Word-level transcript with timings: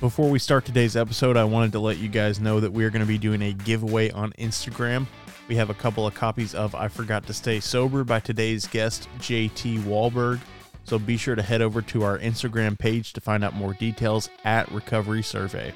Before 0.00 0.30
we 0.30 0.38
start 0.38 0.64
today's 0.64 0.96
episode, 0.96 1.36
I 1.36 1.44
wanted 1.44 1.72
to 1.72 1.78
let 1.78 1.98
you 1.98 2.08
guys 2.08 2.40
know 2.40 2.58
that 2.58 2.72
we 2.72 2.86
are 2.86 2.90
going 2.90 3.04
to 3.04 3.06
be 3.06 3.18
doing 3.18 3.42
a 3.42 3.52
giveaway 3.52 4.10
on 4.10 4.32
Instagram. 4.38 5.06
We 5.46 5.56
have 5.56 5.68
a 5.68 5.74
couple 5.74 6.06
of 6.06 6.14
copies 6.14 6.54
of 6.54 6.74
I 6.74 6.88
Forgot 6.88 7.26
to 7.26 7.34
Stay 7.34 7.60
Sober 7.60 8.02
by 8.02 8.18
today's 8.20 8.66
guest, 8.66 9.10
JT 9.18 9.80
Wahlberg. 9.80 10.40
So 10.84 10.98
be 10.98 11.18
sure 11.18 11.34
to 11.34 11.42
head 11.42 11.60
over 11.60 11.82
to 11.82 12.02
our 12.02 12.18
Instagram 12.18 12.78
page 12.78 13.12
to 13.12 13.20
find 13.20 13.44
out 13.44 13.52
more 13.52 13.74
details 13.74 14.30
at 14.42 14.72
Recovery 14.72 15.22
Survey. 15.22 15.74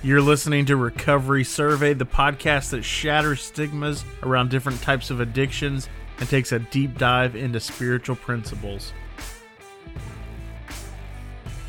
You're 0.00 0.22
listening 0.22 0.66
to 0.66 0.76
Recovery 0.76 1.42
Survey, 1.42 1.92
the 1.92 2.06
podcast 2.06 2.70
that 2.70 2.84
shatters 2.84 3.42
stigmas 3.42 4.04
around 4.22 4.48
different 4.48 4.80
types 4.80 5.10
of 5.10 5.18
addictions 5.18 5.88
and 6.20 6.28
takes 6.28 6.52
a 6.52 6.60
deep 6.60 6.96
dive 6.98 7.34
into 7.34 7.58
spiritual 7.58 8.14
principles. 8.14 8.92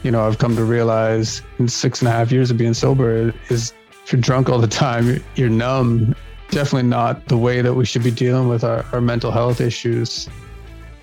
You 0.03 0.11
know, 0.11 0.27
I've 0.27 0.37
come 0.37 0.55
to 0.57 0.63
realize 0.63 1.41
in 1.57 1.67
six 1.67 2.01
and 2.01 2.07
a 2.07 2.11
half 2.11 2.31
years 2.31 2.51
of 2.51 2.57
being 2.57 2.75
sober 2.75 3.33
is 3.49 3.73
if 4.03 4.13
you're 4.13 4.21
drunk 4.21 4.47
all 4.47 4.59
the 4.59 4.67
time, 4.67 5.23
you're 5.33 5.49
numb. 5.49 6.13
Definitely 6.51 6.87
not 6.87 7.29
the 7.29 7.37
way 7.37 7.63
that 7.63 7.73
we 7.73 7.83
should 7.83 8.03
be 8.03 8.11
dealing 8.11 8.47
with 8.47 8.63
our, 8.63 8.85
our 8.93 9.01
mental 9.01 9.31
health 9.31 9.59
issues. 9.59 10.29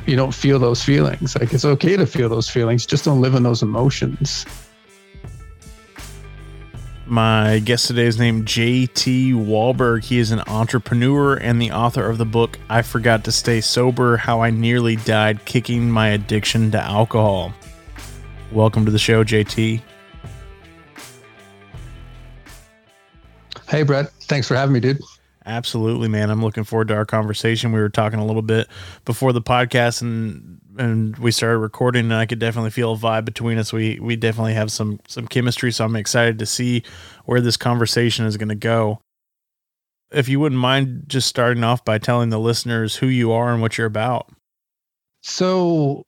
You 0.06 0.14
don't 0.14 0.32
feel 0.32 0.60
those 0.60 0.80
feelings. 0.80 1.36
Like 1.36 1.52
it's 1.52 1.64
okay 1.64 1.96
to 1.96 2.06
feel 2.06 2.28
those 2.28 2.48
feelings, 2.48 2.86
just 2.86 3.04
don't 3.04 3.20
live 3.20 3.34
in 3.34 3.42
those 3.42 3.62
emotions. 3.64 4.46
My 7.08 7.60
guest 7.60 7.86
today 7.86 8.06
is 8.06 8.18
named 8.18 8.46
JT 8.46 9.32
Wahlberg. 9.32 10.02
He 10.02 10.18
is 10.18 10.32
an 10.32 10.40
entrepreneur 10.48 11.36
and 11.36 11.62
the 11.62 11.70
author 11.70 12.10
of 12.10 12.18
the 12.18 12.24
book 12.24 12.58
I 12.68 12.82
Forgot 12.82 13.22
to 13.24 13.32
Stay 13.32 13.60
Sober 13.60 14.16
How 14.16 14.40
I 14.40 14.50
Nearly 14.50 14.96
Died 14.96 15.44
Kicking 15.44 15.88
My 15.88 16.08
Addiction 16.08 16.72
to 16.72 16.80
Alcohol. 16.80 17.52
Welcome 18.50 18.84
to 18.86 18.90
the 18.90 18.98
show, 18.98 19.22
JT. 19.22 19.80
Hey, 23.68 23.82
Brett. 23.84 24.10
Thanks 24.22 24.48
for 24.48 24.56
having 24.56 24.72
me, 24.72 24.80
dude. 24.80 25.00
Absolutely, 25.46 26.08
man. 26.08 26.28
I'm 26.28 26.42
looking 26.42 26.64
forward 26.64 26.88
to 26.88 26.94
our 26.94 27.06
conversation. 27.06 27.70
We 27.70 27.78
were 27.78 27.88
talking 27.88 28.18
a 28.18 28.26
little 28.26 28.42
bit 28.42 28.66
before 29.04 29.32
the 29.32 29.40
podcast 29.40 30.02
and 30.02 30.60
and 30.78 31.16
we 31.18 31.30
started 31.30 31.58
recording 31.58 32.06
and 32.06 32.14
I 32.14 32.26
could 32.26 32.38
definitely 32.38 32.70
feel 32.70 32.92
a 32.92 32.96
vibe 32.96 33.24
between 33.24 33.58
us. 33.58 33.72
We 33.72 33.98
we 34.00 34.16
definitely 34.16 34.54
have 34.54 34.70
some 34.70 35.00
some 35.08 35.26
chemistry, 35.26 35.72
so 35.72 35.84
I'm 35.84 35.96
excited 35.96 36.38
to 36.38 36.46
see 36.46 36.82
where 37.24 37.40
this 37.40 37.56
conversation 37.56 38.26
is 38.26 38.36
going 38.36 38.48
to 38.48 38.54
go. 38.54 39.00
If 40.12 40.28
you 40.28 40.38
wouldn't 40.38 40.60
mind 40.60 41.04
just 41.08 41.28
starting 41.28 41.64
off 41.64 41.84
by 41.84 41.98
telling 41.98 42.30
the 42.30 42.38
listeners 42.38 42.96
who 42.96 43.08
you 43.08 43.32
are 43.32 43.52
and 43.52 43.60
what 43.60 43.76
you're 43.76 43.86
about. 43.86 44.30
So 45.22 46.04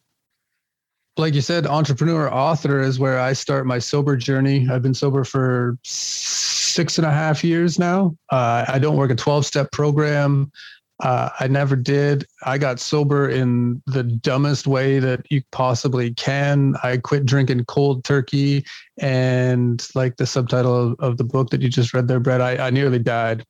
like 1.19 1.35
you 1.35 1.41
said, 1.41 1.67
entrepreneur 1.67 2.33
author 2.33 2.81
is 2.81 2.99
where 2.99 3.19
I 3.19 3.33
start 3.33 3.67
my 3.67 3.81
sober 3.81 4.17
journey. 4.17 4.69
I've 4.71 4.83
been 4.83 4.95
sober 4.95 5.25
for 5.25 5.77
six 5.83 6.97
and 6.97 7.07
a 7.07 7.11
half 7.11 7.43
years 7.43 7.79
now. 7.79 8.17
Uh, 8.31 8.65
I 8.69 8.79
don't 8.79 8.97
work 8.97 9.11
a 9.11 9.17
12 9.17 9.45
step 9.45 9.73
program. 9.73 10.53
Uh, 11.01 11.31
I 11.39 11.47
never 11.47 11.77
did. 11.77 12.27
I 12.45 12.59
got 12.59 12.81
sober 12.81 13.29
in 13.29 13.81
the 13.87 14.03
dumbest 14.03 14.67
way 14.67 14.99
that 14.99 15.31
you 15.31 15.43
possibly 15.53 16.13
can. 16.15 16.75
I 16.83 16.97
quit 16.97 17.25
drinking 17.25 17.67
cold 17.67 18.05
turkey. 18.05 18.65
And 18.99 19.87
like 19.95 20.17
the 20.17 20.27
subtitle 20.27 20.93
of, 20.93 20.97
of 20.99 21.17
the 21.17 21.25
book 21.25 21.51
that 21.51 21.63
you 21.63 21.69
just 21.69 21.95
read 21.95 22.09
there, 22.09 22.19
Brett, 22.19 22.41
I, 22.41 22.57
I 22.57 22.71
nearly 22.71 22.99
died 22.99 23.45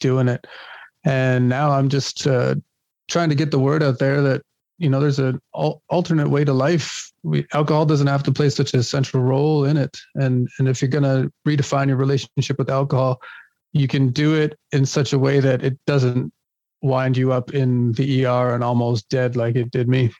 doing 0.00 0.28
it. 0.28 0.46
And 1.04 1.48
now 1.48 1.70
I'm 1.70 1.88
just 1.88 2.26
uh, 2.26 2.54
trying 3.08 3.28
to 3.28 3.34
get 3.34 3.50
the 3.50 3.58
word 3.58 3.82
out 3.82 3.98
there 3.98 4.22
that 4.22 4.42
you 4.78 4.88
know 4.88 5.00
there's 5.00 5.18
an 5.18 5.40
al- 5.54 5.82
alternate 5.88 6.28
way 6.28 6.44
to 6.44 6.52
life 6.52 7.10
we, 7.22 7.46
alcohol 7.54 7.86
doesn't 7.86 8.06
have 8.06 8.22
to 8.22 8.32
play 8.32 8.50
such 8.50 8.74
a 8.74 8.82
central 8.82 9.22
role 9.22 9.64
in 9.64 9.76
it 9.76 9.96
and 10.16 10.48
and 10.58 10.68
if 10.68 10.82
you're 10.82 10.88
going 10.90 11.02
to 11.02 11.32
redefine 11.46 11.88
your 11.88 11.96
relationship 11.96 12.58
with 12.58 12.68
alcohol 12.68 13.20
you 13.72 13.88
can 13.88 14.10
do 14.10 14.34
it 14.34 14.58
in 14.72 14.84
such 14.84 15.12
a 15.12 15.18
way 15.18 15.40
that 15.40 15.62
it 15.62 15.78
doesn't 15.86 16.32
wind 16.82 17.16
you 17.16 17.32
up 17.32 17.54
in 17.54 17.92
the 17.92 18.26
ER 18.26 18.54
and 18.54 18.62
almost 18.62 19.08
dead 19.08 19.36
like 19.36 19.56
it 19.56 19.70
did 19.70 19.88
me. 19.88 20.12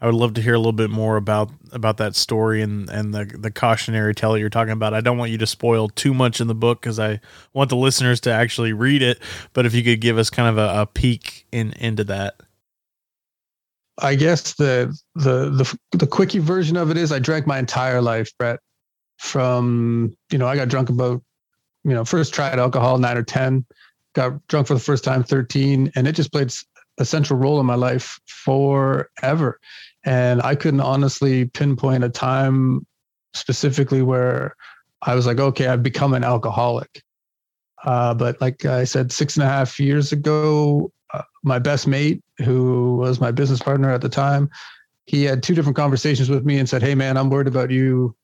I 0.00 0.06
would 0.06 0.16
love 0.16 0.34
to 0.34 0.42
hear 0.42 0.54
a 0.54 0.58
little 0.58 0.72
bit 0.72 0.90
more 0.90 1.16
about 1.16 1.50
about 1.72 1.96
that 1.96 2.14
story 2.14 2.60
and 2.60 2.90
and 2.90 3.14
the 3.14 3.24
the 3.24 3.50
cautionary 3.50 4.14
tale 4.14 4.36
you're 4.36 4.50
talking 4.50 4.72
about. 4.72 4.92
I 4.92 5.00
don't 5.00 5.16
want 5.16 5.30
you 5.30 5.38
to 5.38 5.46
spoil 5.46 5.88
too 5.88 6.12
much 6.12 6.40
in 6.40 6.46
the 6.46 6.54
book 6.54 6.80
because 6.80 6.98
I 6.98 7.20
want 7.52 7.70
the 7.70 7.76
listeners 7.76 8.20
to 8.20 8.30
actually 8.30 8.72
read 8.72 9.02
it. 9.02 9.20
But 9.52 9.66
if 9.66 9.74
you 9.74 9.82
could 9.82 10.00
give 10.00 10.18
us 10.18 10.30
kind 10.30 10.48
of 10.48 10.58
a, 10.58 10.82
a 10.82 10.86
peek 10.86 11.46
in 11.52 11.72
into 11.74 12.04
that. 12.04 12.34
I 13.98 14.16
guess 14.16 14.54
the 14.54 14.94
the 15.14 15.50
the 15.50 15.78
the 15.96 16.06
quickie 16.06 16.40
version 16.40 16.76
of 16.76 16.90
it 16.90 16.96
is 16.96 17.12
I 17.12 17.20
drank 17.20 17.46
my 17.46 17.58
entire 17.58 18.02
life, 18.02 18.30
Brett. 18.38 18.58
From 19.18 20.12
you 20.30 20.38
know, 20.38 20.48
I 20.48 20.56
got 20.56 20.68
drunk 20.68 20.90
about 20.90 21.22
you 21.84 21.92
know 21.92 22.04
first 22.04 22.34
tried 22.34 22.58
alcohol 22.58 22.98
nine 22.98 23.16
or 23.16 23.22
ten, 23.22 23.64
got 24.14 24.46
drunk 24.48 24.66
for 24.66 24.74
the 24.74 24.80
first 24.80 25.04
time 25.04 25.22
13, 25.22 25.92
and 25.94 26.08
it 26.08 26.12
just 26.12 26.32
played 26.32 26.52
a 26.98 27.04
central 27.04 27.38
role 27.38 27.60
in 27.60 27.66
my 27.66 27.74
life 27.74 28.20
forever. 28.26 29.60
And 30.04 30.42
I 30.42 30.54
couldn't 30.54 30.80
honestly 30.80 31.46
pinpoint 31.46 32.04
a 32.04 32.08
time 32.08 32.86
specifically 33.34 34.02
where 34.02 34.54
I 35.02 35.14
was 35.14 35.26
like, 35.26 35.40
okay, 35.40 35.66
I've 35.66 35.82
become 35.82 36.14
an 36.14 36.24
alcoholic. 36.24 37.02
Uh, 37.84 38.14
but 38.14 38.40
like 38.40 38.64
I 38.64 38.84
said, 38.84 39.12
six 39.12 39.36
and 39.36 39.44
a 39.44 39.48
half 39.48 39.78
years 39.78 40.12
ago, 40.12 40.90
uh, 41.12 41.22
my 41.42 41.58
best 41.58 41.86
mate, 41.86 42.22
who 42.38 42.96
was 42.96 43.20
my 43.20 43.30
business 43.30 43.60
partner 43.60 43.90
at 43.90 44.00
the 44.00 44.08
time, 44.08 44.48
he 45.06 45.24
had 45.24 45.42
two 45.42 45.54
different 45.54 45.76
conversations 45.76 46.30
with 46.30 46.46
me 46.46 46.58
and 46.58 46.68
said, 46.68 46.82
Hey, 46.82 46.94
man, 46.94 47.16
I'm 47.16 47.28
worried 47.28 47.46
about 47.46 47.70
you. 47.70 48.16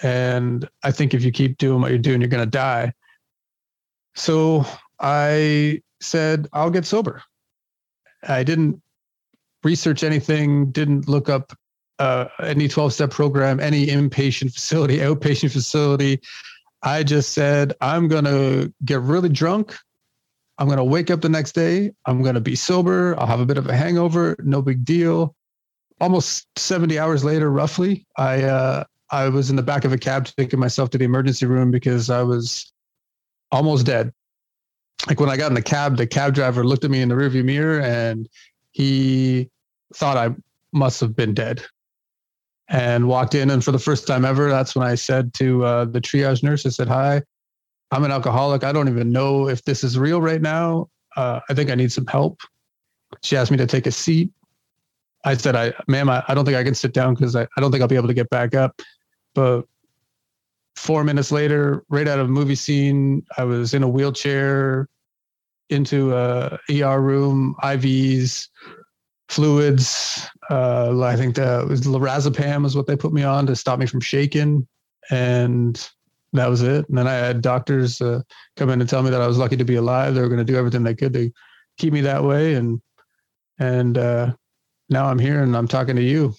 And 0.00 0.68
I 0.82 0.92
think 0.92 1.12
if 1.12 1.22
you 1.22 1.30
keep 1.30 1.58
doing 1.58 1.82
what 1.82 1.90
you're 1.90 1.98
doing, 1.98 2.20
you're 2.20 2.28
going 2.28 2.44
to 2.44 2.50
die. 2.50 2.92
So 4.14 4.64
I 5.00 5.82
said, 6.00 6.48
I'll 6.52 6.70
get 6.70 6.86
sober. 6.86 7.22
I 8.26 8.42
didn't 8.42 8.80
research 9.62 10.02
anything, 10.02 10.70
didn't 10.70 11.08
look 11.08 11.28
up 11.28 11.52
uh, 11.98 12.26
any 12.42 12.68
12 12.68 12.92
step 12.92 13.10
program, 13.10 13.60
any 13.60 13.86
inpatient 13.86 14.52
facility, 14.52 14.98
outpatient 15.08 15.52
facility. 15.52 16.20
I 16.82 17.02
just 17.02 17.32
said, 17.32 17.74
I'm 17.80 18.08
going 18.08 18.24
to 18.24 18.72
get 18.84 19.00
really 19.00 19.28
drunk. 19.28 19.74
I'm 20.58 20.66
going 20.66 20.78
to 20.78 20.84
wake 20.84 21.10
up 21.10 21.20
the 21.20 21.28
next 21.28 21.52
day. 21.52 21.92
I'm 22.06 22.22
going 22.22 22.34
to 22.34 22.40
be 22.40 22.54
sober. 22.54 23.18
I'll 23.18 23.26
have 23.26 23.40
a 23.40 23.46
bit 23.46 23.58
of 23.58 23.66
a 23.66 23.76
hangover. 23.76 24.36
No 24.38 24.62
big 24.62 24.84
deal. 24.84 25.34
Almost 26.00 26.46
70 26.58 26.98
hours 26.98 27.24
later, 27.24 27.50
roughly, 27.50 28.06
I, 28.16 28.42
uh, 28.44 28.84
I 29.10 29.28
was 29.28 29.50
in 29.50 29.56
the 29.56 29.62
back 29.62 29.84
of 29.84 29.92
a 29.92 29.98
cab 29.98 30.26
taking 30.36 30.60
myself 30.60 30.90
to 30.90 30.98
the 30.98 31.04
emergency 31.04 31.46
room 31.46 31.70
because 31.70 32.10
I 32.10 32.22
was 32.22 32.72
almost 33.50 33.86
dead. 33.86 34.12
Like 35.06 35.20
when 35.20 35.30
I 35.30 35.36
got 35.36 35.48
in 35.48 35.54
the 35.54 35.62
cab, 35.62 35.96
the 35.96 36.06
cab 36.06 36.34
driver 36.34 36.64
looked 36.64 36.84
at 36.84 36.90
me 36.90 37.00
in 37.00 37.08
the 37.08 37.14
rearview 37.14 37.44
mirror 37.44 37.80
and 37.80 38.28
he 38.72 39.48
thought 39.94 40.16
I 40.16 40.34
must 40.72 41.00
have 41.00 41.14
been 41.14 41.32
dead 41.32 41.64
and 42.68 43.08
walked 43.08 43.34
in. 43.34 43.50
And 43.50 43.64
for 43.64 43.72
the 43.72 43.78
first 43.78 44.06
time 44.06 44.24
ever, 44.24 44.50
that's 44.50 44.74
when 44.74 44.86
I 44.86 44.96
said 44.96 45.32
to 45.34 45.64
uh, 45.64 45.84
the 45.84 46.00
triage 46.00 46.42
nurse, 46.42 46.66
I 46.66 46.70
said, 46.70 46.88
Hi, 46.88 47.22
I'm 47.90 48.04
an 48.04 48.10
alcoholic. 48.10 48.64
I 48.64 48.72
don't 48.72 48.88
even 48.88 49.12
know 49.12 49.48
if 49.48 49.64
this 49.64 49.84
is 49.84 49.98
real 49.98 50.20
right 50.20 50.42
now. 50.42 50.88
Uh, 51.16 51.40
I 51.48 51.54
think 51.54 51.70
I 51.70 51.74
need 51.74 51.92
some 51.92 52.06
help. 52.06 52.40
She 53.22 53.36
asked 53.36 53.50
me 53.50 53.56
to 53.58 53.66
take 53.66 53.86
a 53.86 53.92
seat. 53.92 54.30
I 55.24 55.36
said, 55.36 55.56
I, 55.56 55.72
ma'am, 55.88 56.10
I, 56.10 56.22
I 56.28 56.34
don't 56.34 56.44
think 56.44 56.56
I 56.56 56.64
can 56.64 56.74
sit 56.74 56.92
down 56.92 57.14
because 57.14 57.34
I, 57.34 57.42
I 57.56 57.60
don't 57.60 57.70
think 57.70 57.82
I'll 57.82 57.88
be 57.88 57.96
able 57.96 58.08
to 58.08 58.14
get 58.14 58.30
back 58.30 58.54
up. 58.54 58.80
But 59.34 59.62
four 60.74 61.04
minutes 61.04 61.32
later, 61.32 61.84
right 61.88 62.06
out 62.06 62.18
of 62.18 62.26
a 62.26 62.30
movie 62.30 62.54
scene, 62.54 63.24
I 63.38 63.44
was 63.44 63.74
in 63.74 63.82
a 63.82 63.88
wheelchair 63.88 64.88
into 65.70 66.14
a 66.14 66.58
ER 66.70 67.00
room, 67.00 67.56
IVs, 67.62 68.48
fluids. 69.28 70.28
Uh, 70.50 71.02
I 71.02 71.16
think 71.16 71.34
that 71.36 71.66
was 71.66 71.82
lorazepam 71.82 72.64
is 72.64 72.76
what 72.76 72.86
they 72.86 72.96
put 72.96 73.12
me 73.12 73.22
on 73.22 73.46
to 73.46 73.56
stop 73.56 73.78
me 73.78 73.86
from 73.86 74.00
shaking. 74.00 74.66
And 75.10 75.88
that 76.32 76.48
was 76.48 76.62
it. 76.62 76.88
And 76.88 76.98
then 76.98 77.06
I 77.06 77.14
had 77.14 77.40
doctors 77.40 78.00
uh, 78.00 78.22
come 78.56 78.70
in 78.70 78.80
and 78.80 78.88
tell 78.88 79.02
me 79.02 79.10
that 79.10 79.22
I 79.22 79.26
was 79.26 79.38
lucky 79.38 79.56
to 79.56 79.64
be 79.64 79.76
alive. 79.76 80.14
They 80.14 80.20
were 80.20 80.28
going 80.28 80.38
to 80.38 80.44
do 80.44 80.56
everything 80.56 80.82
they 80.82 80.94
could 80.94 81.12
to 81.14 81.30
keep 81.78 81.92
me 81.92 82.00
that 82.02 82.22
way. 82.22 82.54
And, 82.54 82.80
and, 83.58 83.98
uh, 83.98 84.34
now 84.88 85.06
I'm 85.06 85.18
here 85.18 85.42
and 85.42 85.56
I'm 85.56 85.66
talking 85.66 85.96
to 85.96 86.02
you. 86.02 86.34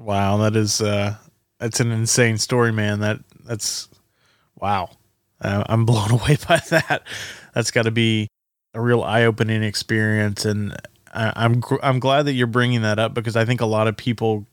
Wow. 0.00 0.38
That 0.38 0.56
is, 0.56 0.80
uh, 0.80 1.16
that's 1.58 1.80
an 1.80 1.90
insane 1.90 2.38
story, 2.38 2.72
man. 2.72 3.00
That 3.00 3.20
that's 3.44 3.88
wow. 4.56 4.90
Uh, 5.40 5.64
I'm 5.66 5.84
blown 5.86 6.10
away 6.10 6.36
by 6.48 6.60
that. 6.70 7.02
That's 7.54 7.70
got 7.70 7.82
to 7.82 7.90
be 7.90 8.28
a 8.74 8.80
real 8.80 9.02
eye-opening 9.02 9.62
experience, 9.62 10.44
and 10.44 10.76
I, 11.14 11.32
I'm 11.36 11.62
I'm 11.82 11.98
glad 11.98 12.26
that 12.26 12.34
you're 12.34 12.46
bringing 12.46 12.82
that 12.82 12.98
up 12.98 13.14
because 13.14 13.36
I 13.36 13.44
think 13.44 13.60
a 13.60 13.66
lot 13.66 13.88
of 13.88 13.96
people, 13.96 14.46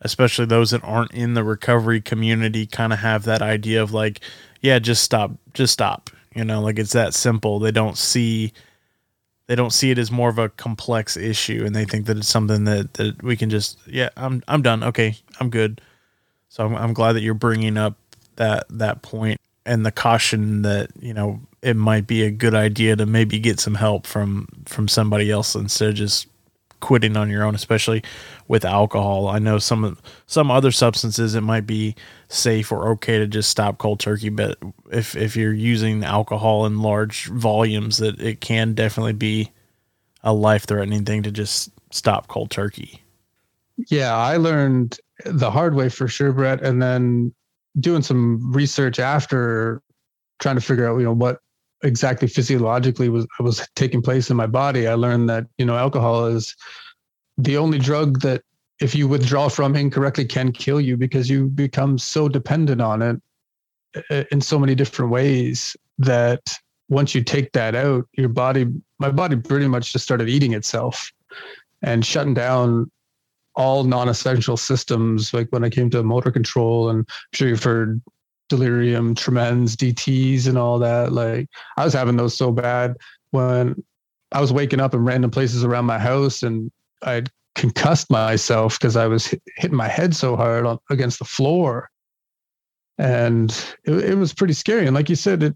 especially 0.00 0.46
those 0.46 0.70
that 0.70 0.82
aren't 0.82 1.12
in 1.12 1.34
the 1.34 1.44
recovery 1.44 2.00
community, 2.00 2.66
kind 2.66 2.92
of 2.92 2.98
have 2.98 3.24
that 3.24 3.42
idea 3.42 3.82
of 3.82 3.92
like, 3.92 4.20
yeah, 4.60 4.78
just 4.78 5.04
stop, 5.04 5.32
just 5.54 5.72
stop. 5.72 6.10
You 6.34 6.44
know, 6.44 6.60
like 6.62 6.78
it's 6.78 6.92
that 6.92 7.14
simple. 7.14 7.58
They 7.58 7.70
don't 7.70 7.96
see 7.96 8.52
they 9.46 9.56
don't 9.56 9.72
see 9.72 9.90
it 9.90 9.98
as 9.98 10.10
more 10.10 10.28
of 10.28 10.38
a 10.38 10.48
complex 10.48 11.16
issue 11.16 11.62
and 11.66 11.74
they 11.74 11.84
think 11.84 12.06
that 12.06 12.16
it's 12.16 12.28
something 12.28 12.64
that, 12.64 12.94
that 12.94 13.22
we 13.22 13.36
can 13.36 13.50
just 13.50 13.78
yeah 13.86 14.08
i'm 14.16 14.42
i'm 14.48 14.62
done 14.62 14.82
okay 14.82 15.16
i'm 15.40 15.50
good 15.50 15.80
so 16.48 16.64
i'm, 16.64 16.74
I'm 16.74 16.92
glad 16.94 17.12
that 17.14 17.22
you're 17.22 17.34
bringing 17.34 17.76
up 17.76 17.96
that 18.36 18.64
that 18.70 19.02
point 19.02 19.40
and 19.66 19.86
the 19.86 19.92
caution 19.92 20.62
that 20.62 20.90
you 21.00 21.14
know 21.14 21.40
it 21.62 21.76
might 21.76 22.06
be 22.06 22.22
a 22.22 22.30
good 22.30 22.54
idea 22.54 22.96
to 22.96 23.06
maybe 23.06 23.38
get 23.38 23.60
some 23.60 23.74
help 23.74 24.06
from 24.06 24.48
from 24.66 24.88
somebody 24.88 25.30
else 25.30 25.54
instead 25.54 25.90
of 25.90 25.94
just 25.94 26.26
quitting 26.80 27.16
on 27.16 27.30
your 27.30 27.44
own 27.44 27.54
especially 27.54 28.02
with 28.48 28.64
alcohol. 28.64 29.28
I 29.28 29.38
know 29.38 29.58
some 29.58 29.96
some 30.26 30.50
other 30.50 30.72
substances 30.72 31.34
it 31.34 31.42
might 31.42 31.66
be 31.66 31.94
safe 32.28 32.72
or 32.72 32.90
okay 32.90 33.18
to 33.18 33.26
just 33.26 33.50
stop 33.50 33.78
cold 33.78 34.00
turkey 34.00 34.28
but 34.28 34.58
if 34.90 35.14
if 35.14 35.36
you're 35.36 35.52
using 35.52 36.04
alcohol 36.04 36.66
in 36.66 36.82
large 36.82 37.26
volumes 37.26 37.98
that 37.98 38.20
it 38.20 38.40
can 38.40 38.74
definitely 38.74 39.12
be 39.12 39.50
a 40.24 40.32
life 40.32 40.66
threatening 40.66 41.04
thing 41.04 41.22
to 41.22 41.30
just 41.30 41.70
stop 41.90 42.28
cold 42.28 42.50
turkey. 42.50 43.02
Yeah 43.88 44.14
i 44.16 44.36
learned 44.36 44.98
the 45.24 45.50
hard 45.50 45.74
way 45.74 45.88
for 45.88 46.08
sure 46.08 46.32
brett 46.32 46.62
and 46.62 46.82
then 46.82 47.32
doing 47.80 48.02
some 48.02 48.52
research 48.52 48.98
after 48.98 49.82
trying 50.40 50.56
to 50.56 50.60
figure 50.60 50.88
out 50.88 50.98
you 50.98 51.04
know 51.04 51.12
what 51.12 51.38
exactly 51.82 52.28
physiologically 52.28 53.08
was 53.08 53.26
was 53.40 53.66
taking 53.74 54.02
place 54.02 54.30
in 54.30 54.36
my 54.36 54.46
body, 54.46 54.86
I 54.86 54.94
learned 54.94 55.28
that 55.28 55.46
you 55.58 55.64
know 55.64 55.76
alcohol 55.76 56.26
is 56.26 56.54
the 57.38 57.56
only 57.56 57.78
drug 57.78 58.20
that 58.20 58.42
if 58.80 58.94
you 58.94 59.06
withdraw 59.08 59.48
from 59.48 59.76
incorrectly 59.76 60.24
can 60.24 60.52
kill 60.52 60.80
you 60.80 60.96
because 60.96 61.30
you 61.30 61.48
become 61.48 61.98
so 61.98 62.28
dependent 62.28 62.80
on 62.80 63.02
it 63.02 64.26
in 64.30 64.40
so 64.40 64.58
many 64.58 64.74
different 64.74 65.10
ways 65.10 65.76
that 65.98 66.40
once 66.88 67.14
you 67.14 67.22
take 67.22 67.52
that 67.52 67.74
out 67.74 68.06
your 68.12 68.28
body 68.28 68.66
my 68.98 69.10
body 69.10 69.36
pretty 69.36 69.68
much 69.68 69.92
just 69.92 70.04
started 70.04 70.28
eating 70.28 70.52
itself 70.52 71.12
and 71.82 72.04
shutting 72.04 72.34
down 72.34 72.90
all 73.54 73.84
non-essential 73.84 74.56
systems 74.56 75.32
like 75.34 75.48
when 75.50 75.64
i 75.64 75.70
came 75.70 75.90
to 75.90 76.02
motor 76.02 76.30
control 76.30 76.88
and 76.88 77.00
i'm 77.00 77.06
sure 77.32 77.48
you've 77.48 77.62
heard 77.62 78.00
delirium 78.48 79.14
tremens 79.14 79.76
dts 79.76 80.46
and 80.46 80.58
all 80.58 80.78
that 80.78 81.12
like 81.12 81.48
i 81.76 81.84
was 81.84 81.92
having 81.92 82.16
those 82.16 82.36
so 82.36 82.50
bad 82.50 82.96
when 83.30 83.74
i 84.32 84.40
was 84.40 84.52
waking 84.52 84.80
up 84.80 84.94
in 84.94 85.04
random 85.04 85.30
places 85.30 85.64
around 85.64 85.84
my 85.84 85.98
house 85.98 86.42
and 86.42 86.70
i'd 87.02 87.30
concussed 87.54 88.10
myself 88.10 88.78
because 88.78 88.96
i 88.96 89.06
was 89.06 89.34
hitting 89.56 89.76
my 89.76 89.88
head 89.88 90.14
so 90.14 90.36
hard 90.36 90.64
on, 90.64 90.78
against 90.90 91.18
the 91.18 91.24
floor. 91.24 91.90
And 92.98 93.50
it, 93.84 93.92
it 93.92 94.14
was 94.16 94.32
pretty 94.32 94.54
scary. 94.54 94.86
And 94.86 94.94
like 94.94 95.10
you 95.10 95.16
said 95.16 95.42
it 95.42 95.54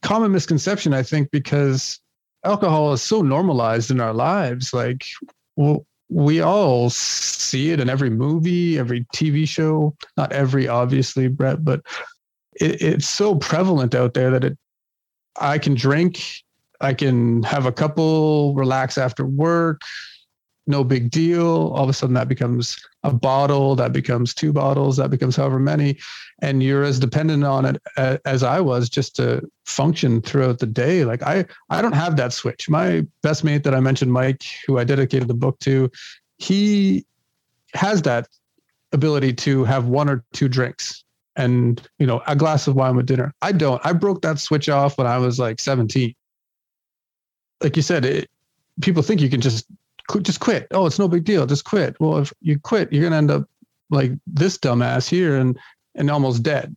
common 0.00 0.32
misconception 0.32 0.94
i 0.94 1.02
think 1.02 1.30
because 1.30 2.00
alcohol 2.44 2.92
is 2.92 3.02
so 3.02 3.20
normalized 3.20 3.90
in 3.90 4.00
our 4.00 4.14
lives 4.14 4.72
like 4.72 5.04
well 5.56 5.84
we 6.12 6.40
all 6.40 6.90
see 6.90 7.70
it 7.70 7.80
in 7.80 7.88
every 7.88 8.10
movie, 8.10 8.78
every 8.78 9.04
TV 9.14 9.48
show. 9.48 9.96
Not 10.16 10.32
every, 10.32 10.68
obviously, 10.68 11.28
Brett, 11.28 11.64
but 11.64 11.80
it, 12.60 12.82
it's 12.82 13.08
so 13.08 13.34
prevalent 13.36 13.94
out 13.94 14.14
there 14.14 14.30
that 14.30 14.44
it. 14.44 14.58
I 15.40 15.58
can 15.58 15.74
drink, 15.74 16.22
I 16.82 16.92
can 16.92 17.42
have 17.44 17.64
a 17.64 17.72
couple, 17.72 18.54
relax 18.54 18.98
after 18.98 19.24
work, 19.24 19.80
no 20.66 20.84
big 20.84 21.10
deal. 21.10 21.72
All 21.74 21.84
of 21.84 21.88
a 21.88 21.92
sudden, 21.92 22.14
that 22.14 22.28
becomes 22.28 22.78
a 23.02 23.12
bottle, 23.12 23.74
that 23.76 23.92
becomes 23.92 24.32
two 24.32 24.52
bottles, 24.52 24.96
that 24.96 25.10
becomes 25.10 25.36
however 25.36 25.58
many, 25.58 25.98
and 26.40 26.62
you're 26.62 26.84
as 26.84 26.98
dependent 26.98 27.44
on 27.44 27.64
it 27.64 27.82
as 28.24 28.42
I 28.42 28.60
was 28.60 28.88
just 28.88 29.16
to 29.16 29.42
function 29.64 30.22
throughout 30.22 30.60
the 30.60 30.66
day. 30.66 31.04
Like 31.04 31.22
I, 31.22 31.44
I 31.70 31.82
don't 31.82 31.94
have 31.94 32.16
that 32.16 32.32
switch. 32.32 32.68
My 32.68 33.04
best 33.22 33.44
mate 33.44 33.64
that 33.64 33.74
I 33.74 33.80
mentioned, 33.80 34.12
Mike, 34.12 34.44
who 34.66 34.78
I 34.78 34.84
dedicated 34.84 35.28
the 35.28 35.34
book 35.34 35.58
to, 35.60 35.90
he 36.38 37.04
has 37.74 38.02
that 38.02 38.28
ability 38.92 39.32
to 39.32 39.64
have 39.64 39.86
one 39.86 40.08
or 40.08 40.24
two 40.32 40.48
drinks 40.48 41.02
and 41.36 41.88
you 41.98 42.06
know 42.06 42.22
a 42.26 42.36
glass 42.36 42.66
of 42.66 42.74
wine 42.74 42.96
with 42.96 43.06
dinner. 43.06 43.34
I 43.42 43.52
don't. 43.52 43.80
I 43.84 43.92
broke 43.92 44.22
that 44.22 44.38
switch 44.38 44.68
off 44.68 44.98
when 44.98 45.06
I 45.06 45.18
was 45.18 45.38
like 45.38 45.60
17. 45.60 46.14
Like 47.62 47.76
you 47.76 47.82
said, 47.82 48.04
it, 48.04 48.28
people 48.80 49.02
think 49.02 49.20
you 49.20 49.30
can 49.30 49.40
just 49.40 49.66
just 50.20 50.40
quit. 50.40 50.66
Oh, 50.70 50.86
it's 50.86 50.98
no 50.98 51.08
big 51.08 51.24
deal. 51.24 51.46
Just 51.46 51.64
quit. 51.64 51.98
Well, 52.00 52.18
if 52.18 52.32
you 52.40 52.58
quit, 52.58 52.92
you're 52.92 53.02
gonna 53.02 53.16
end 53.16 53.30
up 53.30 53.48
like 53.90 54.12
this 54.26 54.58
dumbass 54.58 55.08
here 55.08 55.36
and 55.36 55.58
and 55.94 56.10
almost 56.10 56.42
dead. 56.42 56.74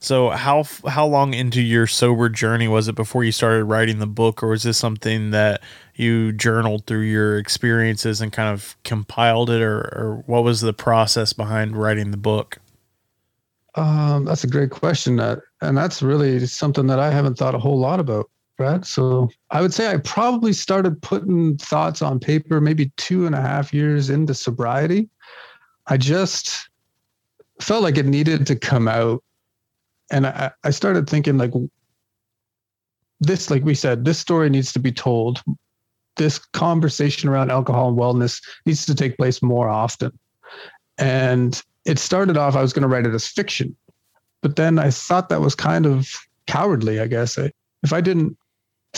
So 0.00 0.30
how 0.30 0.64
how 0.86 1.06
long 1.06 1.34
into 1.34 1.60
your 1.60 1.86
sober 1.86 2.28
journey 2.28 2.68
was 2.68 2.86
it 2.86 2.94
before 2.94 3.24
you 3.24 3.32
started 3.32 3.64
writing 3.64 3.98
the 3.98 4.06
book, 4.06 4.42
or 4.42 4.48
was 4.48 4.62
this 4.62 4.78
something 4.78 5.30
that 5.32 5.60
you 5.94 6.32
journaled 6.32 6.86
through 6.86 7.00
your 7.00 7.36
experiences 7.36 8.20
and 8.20 8.32
kind 8.32 8.52
of 8.52 8.76
compiled 8.84 9.50
it, 9.50 9.60
or, 9.60 9.78
or 9.78 10.22
what 10.26 10.44
was 10.44 10.60
the 10.60 10.72
process 10.72 11.32
behind 11.32 11.76
writing 11.76 12.12
the 12.12 12.16
book? 12.16 12.58
Um, 13.74 14.24
that's 14.24 14.44
a 14.44 14.48
great 14.48 14.70
question, 14.70 15.18
uh, 15.18 15.40
and 15.62 15.76
that's 15.76 16.00
really 16.00 16.46
something 16.46 16.86
that 16.86 17.00
I 17.00 17.10
haven't 17.10 17.36
thought 17.36 17.56
a 17.56 17.58
whole 17.58 17.78
lot 17.78 17.98
about. 17.98 18.30
Brad. 18.58 18.84
So 18.84 19.30
I 19.50 19.62
would 19.62 19.72
say 19.72 19.88
I 19.88 19.96
probably 19.98 20.52
started 20.52 21.00
putting 21.00 21.56
thoughts 21.56 22.02
on 22.02 22.18
paper 22.18 22.60
maybe 22.60 22.92
two 22.96 23.24
and 23.24 23.34
a 23.34 23.40
half 23.40 23.72
years 23.72 24.10
into 24.10 24.34
sobriety. 24.34 25.08
I 25.86 25.96
just 25.96 26.68
felt 27.60 27.84
like 27.84 27.96
it 27.96 28.06
needed 28.06 28.46
to 28.48 28.56
come 28.56 28.88
out. 28.88 29.22
And 30.10 30.26
I, 30.26 30.50
I 30.64 30.70
started 30.70 31.08
thinking 31.08 31.38
like 31.38 31.52
this, 33.20 33.48
like 33.48 33.64
we 33.64 33.74
said, 33.74 34.04
this 34.04 34.18
story 34.18 34.50
needs 34.50 34.72
to 34.72 34.80
be 34.80 34.92
told. 34.92 35.42
This 36.16 36.38
conversation 36.38 37.28
around 37.28 37.52
alcohol 37.52 37.88
and 37.88 37.96
wellness 37.96 38.42
needs 38.66 38.84
to 38.86 38.94
take 38.94 39.16
place 39.16 39.40
more 39.40 39.68
often. 39.68 40.18
And 40.98 41.62
it 41.84 42.00
started 42.00 42.36
off, 42.36 42.56
I 42.56 42.62
was 42.62 42.72
going 42.72 42.82
to 42.82 42.88
write 42.88 43.06
it 43.06 43.14
as 43.14 43.28
fiction, 43.28 43.76
but 44.42 44.56
then 44.56 44.80
I 44.80 44.90
thought 44.90 45.28
that 45.28 45.40
was 45.40 45.54
kind 45.54 45.86
of 45.86 46.12
cowardly, 46.48 46.98
I 46.98 47.06
guess. 47.06 47.38
If 47.38 47.92
I 47.92 48.00
didn't 48.00 48.36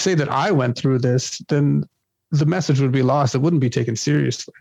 say 0.00 0.14
that 0.14 0.29
I 0.29 0.50
went 0.50 0.76
through 0.76 0.99
this, 0.99 1.38
then 1.49 1.85
the 2.31 2.47
message 2.47 2.81
would 2.81 2.93
be 2.93 3.02
lost. 3.02 3.35
It 3.35 3.38
wouldn't 3.38 3.61
be 3.61 3.70
taken 3.70 3.97
seriously. 3.97 4.55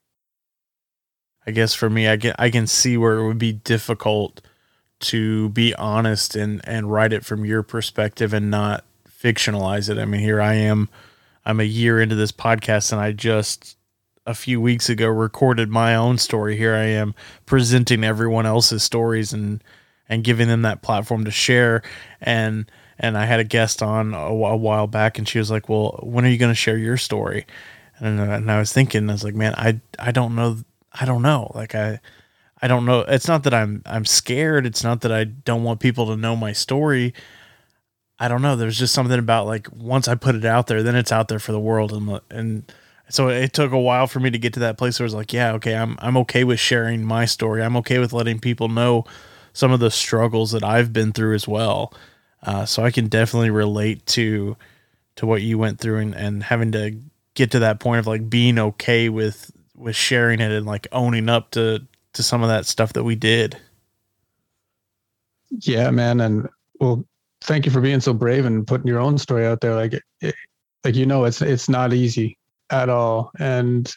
I 1.48 1.52
guess 1.52 1.74
for 1.74 1.90
me, 1.90 2.10
I 2.10 2.18
can 2.18 2.36
I 2.38 2.50
can 2.50 2.68
see 2.68 2.98
where 2.98 3.18
it 3.18 3.28
would 3.28 3.38
be 3.38 3.54
difficult 3.54 4.42
to 5.02 5.50
be 5.50 5.74
honest 5.76 6.36
and 6.36 6.62
and 6.66 6.92
write 6.92 7.14
it 7.14 7.26
from 7.26 7.46
your 7.46 7.64
perspective 7.64 8.34
and 8.34 8.52
not 8.52 8.84
fictionalize 9.08 9.90
it. 9.90 9.98
I 9.98 10.06
mean, 10.06 10.22
here 10.22 10.42
I 10.42 10.54
am. 10.56 10.90
I'm 11.46 11.60
a 11.60 11.64
year 11.64 12.00
into 12.00 12.16
this 12.16 12.32
podcast, 12.32 12.92
and 12.92 13.02
I 13.02 13.12
just 13.12 13.78
a 14.26 14.36
few 14.36 14.62
weeks 14.62 14.90
ago 14.90 15.08
recorded 15.08 15.70
my 15.70 15.96
own 15.96 16.18
story. 16.18 16.56
Here 16.56 16.76
I 16.76 16.84
am 16.84 17.16
presenting 17.46 18.04
everyone 18.04 18.46
else's 18.46 18.84
stories 18.84 19.34
and 19.34 19.64
and 20.08 20.24
giving 20.24 20.48
them 20.48 20.64
that 20.64 20.82
platform 20.82 21.26
to 21.26 21.32
share. 21.32 21.82
And 22.20 22.70
and 23.00 23.18
I 23.18 23.26
had 23.26 23.40
a 23.40 23.46
guest 23.46 23.82
on 23.82 24.14
a, 24.14 24.18
a 24.18 24.58
while 24.58 24.88
back, 24.88 25.18
and 25.18 25.28
she 25.28 25.40
was 25.40 25.50
like, 25.50 25.70
"Well, 25.70 26.00
when 26.04 26.26
are 26.26 26.30
you 26.30 26.38
going 26.38 26.52
to 26.52 26.56
share 26.56 26.78
your 26.78 26.98
story?" 26.98 27.46
And, 28.00 28.20
uh, 28.20 28.24
and 28.24 28.52
I 28.52 28.60
was 28.60 28.72
thinking, 28.74 29.10
I 29.10 29.14
was 29.14 29.24
like, 29.24 29.36
"Man, 29.36 29.56
I 29.56 29.80
I 29.98 30.12
don't 30.12 30.36
know, 30.36 30.58
I 30.94 31.06
don't 31.06 31.22
know. 31.22 31.52
Like 31.56 31.76
I 31.76 32.00
I 32.62 32.68
don't 32.68 32.86
know. 32.86 33.02
It's 33.02 33.28
not 33.28 33.44
that 33.44 33.54
I'm 33.54 33.82
I'm 33.86 34.06
scared. 34.06 34.66
It's 34.66 34.84
not 34.84 35.02
that 35.02 35.12
I 35.12 35.24
don't 35.24 35.64
want 35.64 35.80
people 35.80 36.08
to 36.08 36.18
know 36.18 36.36
my 36.36 36.52
story. 36.52 37.14
I 38.20 38.28
don't 38.28 38.42
know. 38.42 38.56
There's 38.58 38.78
just 38.78 38.94
something 38.94 39.18
about 39.18 39.46
like 39.48 39.68
once 39.72 40.08
I 40.08 40.16
put 40.16 40.36
it 40.36 40.46
out 40.46 40.68
there, 40.68 40.84
then 40.84 40.96
it's 40.96 41.12
out 41.12 41.30
there 41.30 41.40
for 41.40 41.54
the 41.54 41.60
world, 41.60 41.94
and 41.94 42.10
uh, 42.10 42.20
and 42.30 42.72
so 43.10 43.30
it 43.30 43.54
took 43.54 43.72
a 43.72 43.80
while 43.80 44.08
for 44.08 44.20
me 44.20 44.30
to 44.30 44.38
get 44.38 44.54
to 44.54 44.60
that 44.62 44.78
place 44.78 45.00
where 45.00 45.06
I 45.06 45.08
was 45.08 45.14
like, 45.16 45.34
yeah, 45.34 45.54
okay, 45.54 45.76
I'm 45.76 45.98
I'm 46.00 46.18
okay 46.18 46.44
with 46.44 46.60
sharing 46.60 47.04
my 47.04 47.26
story. 47.26 47.64
I'm 47.64 47.78
okay 47.78 47.98
with 48.00 48.14
letting 48.14 48.40
people 48.40 48.68
know 48.68 49.06
some 49.54 49.72
of 49.72 49.80
the 49.80 49.92
struggles 49.92 50.52
that 50.52 50.64
I've 50.64 50.94
been 50.94 51.12
through 51.12 51.36
as 51.36 51.48
well. 51.48 51.94
Uh, 52.44 52.66
so 52.66 52.84
I 52.84 52.92
can 52.92 53.08
definitely 53.08 53.50
relate 53.50 54.06
to 54.08 54.56
to 55.18 55.26
what 55.26 55.42
you 55.42 55.58
went 55.58 55.80
through 55.80 55.98
and, 55.98 56.16
and 56.16 56.44
having 56.44 56.72
to 56.72 56.98
get 57.34 57.52
to 57.52 57.60
that 57.60 57.80
point 57.80 58.00
of 58.00 58.08
like 58.08 58.30
being 58.30 58.58
okay 58.58 59.10
with 59.10 59.52
with 59.76 59.96
sharing 59.96 60.40
it 60.40 60.52
and 60.52 60.66
like 60.66 60.88
owning 60.92 61.30
up 61.30 61.52
to 61.52 61.86
to 62.14 62.24
some 62.24 62.42
of 62.42 62.50
that 62.50 62.66
stuff 62.66 62.94
that 62.94 63.04
we 63.04 63.16
did. 63.16 63.58
Yeah, 65.50 65.90
man, 65.92 66.22
and 66.22 66.48
well, 66.80 67.06
thank 67.42 67.66
you 67.66 67.72
for 67.72 67.82
being 67.82 68.00
so 68.00 68.14
brave 68.14 68.46
and 68.46 68.68
putting 68.68 68.88
your 68.88 69.00
own 69.00 69.18
story 69.18 69.46
out 69.46 69.62
there. 69.62 69.76
Like, 69.76 69.94
it, 70.22 70.36
like 70.84 70.96
you 70.96 71.06
know, 71.06 71.26
it's 71.26 71.42
it's 71.42 71.70
not 71.70 71.94
easy 71.94 72.38
at 72.70 72.90
all, 72.90 73.32
and 73.40 73.92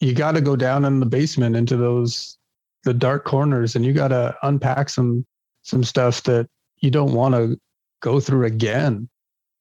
you 0.00 0.12
got 0.14 0.32
to 0.32 0.40
go 0.40 0.56
down 0.56 0.84
in 0.84 1.00
the 1.00 1.06
basement 1.06 1.56
into 1.56 1.76
those 1.76 2.38
the 2.84 2.94
dark 2.94 3.24
corners, 3.24 3.76
and 3.76 3.84
you 3.84 3.92
got 3.92 4.08
to 4.08 4.36
unpack 4.42 4.88
some 4.88 5.26
some 5.62 5.82
stuff 5.82 6.22
that 6.24 6.48
you 6.84 6.90
don't 6.90 7.14
want 7.14 7.34
to 7.34 7.58
go 8.00 8.20
through 8.20 8.44
again. 8.44 9.08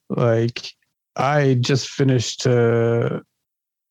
Like 0.09 0.69
I 1.15 1.55
just 1.61 1.89
finished 1.89 2.45
uh, 2.45 3.21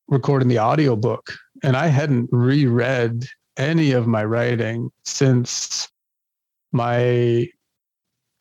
recording 0.07 0.47
the 0.47 0.59
audiobook 0.59 1.33
and 1.63 1.75
I 1.75 1.87
hadn't 1.87 2.29
reread 2.31 3.25
any 3.57 3.91
of 3.91 4.07
my 4.07 4.23
writing 4.23 4.91
since 5.05 5.89
my 6.71 7.47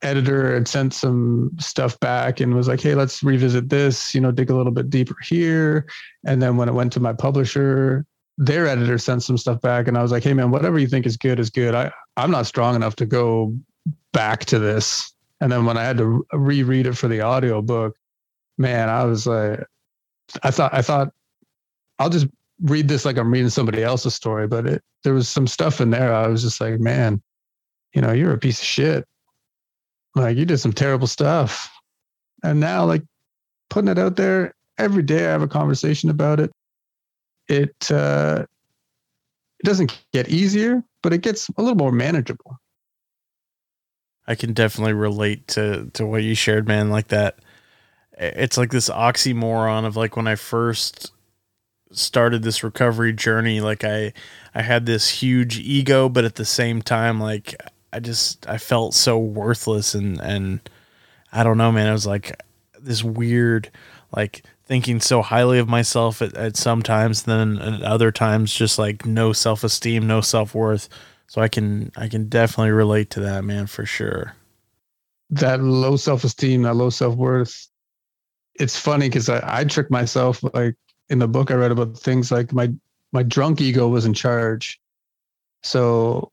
editor 0.02 0.54
had 0.54 0.66
sent 0.66 0.92
some 0.92 1.50
stuff 1.60 1.98
back 2.00 2.40
and 2.40 2.54
was 2.54 2.66
like, 2.68 2.80
"Hey, 2.80 2.94
let's 2.94 3.22
revisit 3.22 3.68
this. 3.68 4.14
You 4.14 4.20
know, 4.20 4.32
dig 4.32 4.50
a 4.50 4.56
little 4.56 4.72
bit 4.72 4.90
deeper 4.90 5.16
here." 5.22 5.86
And 6.26 6.42
then 6.42 6.56
when 6.56 6.68
it 6.68 6.74
went 6.74 6.92
to 6.94 7.00
my 7.00 7.12
publisher, 7.12 8.04
their 8.38 8.66
editor 8.66 8.98
sent 8.98 9.22
some 9.22 9.38
stuff 9.38 9.60
back, 9.60 9.86
and 9.86 9.96
I 9.96 10.02
was 10.02 10.10
like, 10.10 10.24
"Hey, 10.24 10.34
man, 10.34 10.50
whatever 10.50 10.78
you 10.78 10.88
think 10.88 11.06
is 11.06 11.16
good 11.16 11.38
is 11.38 11.50
good. 11.50 11.74
I 11.74 11.92
I'm 12.16 12.30
not 12.30 12.46
strong 12.46 12.74
enough 12.74 12.96
to 12.96 13.06
go 13.06 13.54
back 14.12 14.44
to 14.46 14.58
this." 14.58 15.12
And 15.40 15.50
then 15.50 15.64
when 15.64 15.76
I 15.76 15.84
had 15.84 15.98
to 15.98 16.24
reread 16.32 16.86
it 16.86 16.96
for 16.96 17.08
the 17.08 17.20
audio 17.20 17.62
book, 17.62 17.96
man, 18.58 18.88
I 18.88 19.04
was 19.04 19.26
like, 19.26 19.64
I 20.42 20.50
thought 20.50 20.72
I 20.72 20.82
thought 20.82 21.12
I'll 21.98 22.10
just 22.10 22.26
read 22.62 22.88
this 22.88 23.04
like 23.04 23.16
I'm 23.16 23.32
reading 23.32 23.48
somebody 23.48 23.82
else's 23.82 24.14
story, 24.14 24.46
but 24.46 24.66
it 24.66 24.82
there 25.02 25.14
was 25.14 25.28
some 25.28 25.46
stuff 25.46 25.80
in 25.80 25.90
there. 25.90 26.14
I 26.14 26.28
was 26.28 26.42
just 26.42 26.60
like, 26.60 26.78
man, 26.78 27.20
you 27.94 28.00
know, 28.00 28.12
you're 28.12 28.32
a 28.32 28.38
piece 28.38 28.60
of 28.60 28.66
shit. 28.66 29.06
Like 30.14 30.36
you 30.36 30.44
did 30.44 30.58
some 30.58 30.72
terrible 30.72 31.06
stuff. 31.06 31.68
And 32.44 32.60
now 32.60 32.84
like 32.84 33.02
putting 33.68 33.88
it 33.88 33.98
out 33.98 34.16
there 34.16 34.54
every 34.78 35.02
day 35.02 35.26
I 35.26 35.30
have 35.30 35.42
a 35.42 35.48
conversation 35.48 36.10
about 36.10 36.40
it. 36.40 36.52
It 37.48 37.90
uh 37.90 38.46
it 39.58 39.66
doesn't 39.66 40.04
get 40.12 40.28
easier, 40.28 40.82
but 41.02 41.12
it 41.12 41.22
gets 41.22 41.48
a 41.56 41.62
little 41.62 41.76
more 41.76 41.92
manageable. 41.92 42.58
I 44.26 44.34
can 44.34 44.52
definitely 44.52 44.94
relate 44.94 45.48
to 45.48 45.90
to 45.94 46.06
what 46.06 46.22
you 46.22 46.34
shared, 46.34 46.68
man. 46.68 46.90
Like 46.90 47.08
that, 47.08 47.38
it's 48.16 48.56
like 48.56 48.70
this 48.70 48.88
oxymoron 48.88 49.84
of 49.84 49.96
like 49.96 50.16
when 50.16 50.28
I 50.28 50.36
first 50.36 51.12
started 51.92 52.42
this 52.42 52.64
recovery 52.64 53.12
journey. 53.12 53.60
Like 53.60 53.84
I, 53.84 54.12
I 54.54 54.62
had 54.62 54.86
this 54.86 55.08
huge 55.08 55.58
ego, 55.58 56.08
but 56.08 56.24
at 56.24 56.36
the 56.36 56.44
same 56.44 56.82
time, 56.82 57.20
like 57.20 57.54
I 57.92 58.00
just 58.00 58.48
I 58.48 58.58
felt 58.58 58.94
so 58.94 59.18
worthless 59.18 59.94
and 59.94 60.20
and 60.20 60.60
I 61.32 61.42
don't 61.44 61.58
know, 61.58 61.72
man. 61.72 61.88
I 61.88 61.92
was 61.92 62.06
like 62.06 62.40
this 62.78 63.02
weird, 63.02 63.70
like 64.14 64.44
thinking 64.64 65.00
so 65.00 65.22
highly 65.22 65.58
of 65.58 65.68
myself 65.68 66.22
at, 66.22 66.34
at 66.34 66.56
some 66.56 66.82
times, 66.82 67.24
then 67.24 67.58
at 67.58 67.82
other 67.82 68.10
times 68.12 68.54
just 68.54 68.78
like 68.78 69.04
no 69.04 69.32
self 69.32 69.64
esteem, 69.64 70.06
no 70.06 70.20
self 70.20 70.54
worth. 70.54 70.88
So 71.32 71.40
I 71.40 71.48
can 71.48 71.90
I 71.96 72.08
can 72.08 72.28
definitely 72.28 72.72
relate 72.72 73.08
to 73.12 73.20
that, 73.20 73.42
man, 73.42 73.66
for 73.66 73.86
sure. 73.86 74.34
That 75.30 75.62
low 75.62 75.96
self 75.96 76.24
esteem, 76.24 76.60
that 76.64 76.76
low 76.76 76.90
self 76.90 77.16
worth. 77.16 77.68
It's 78.56 78.78
funny 78.78 79.08
because 79.08 79.30
I, 79.30 79.40
I 79.60 79.64
tricked 79.64 79.90
myself 79.90 80.44
like 80.52 80.74
in 81.08 81.20
the 81.20 81.26
book 81.26 81.50
I 81.50 81.54
read 81.54 81.70
about 81.70 81.96
things 81.96 82.30
like 82.30 82.52
my 82.52 82.70
my 83.14 83.22
drunk 83.22 83.62
ego 83.62 83.88
was 83.88 84.04
in 84.04 84.12
charge. 84.12 84.78
So 85.62 86.30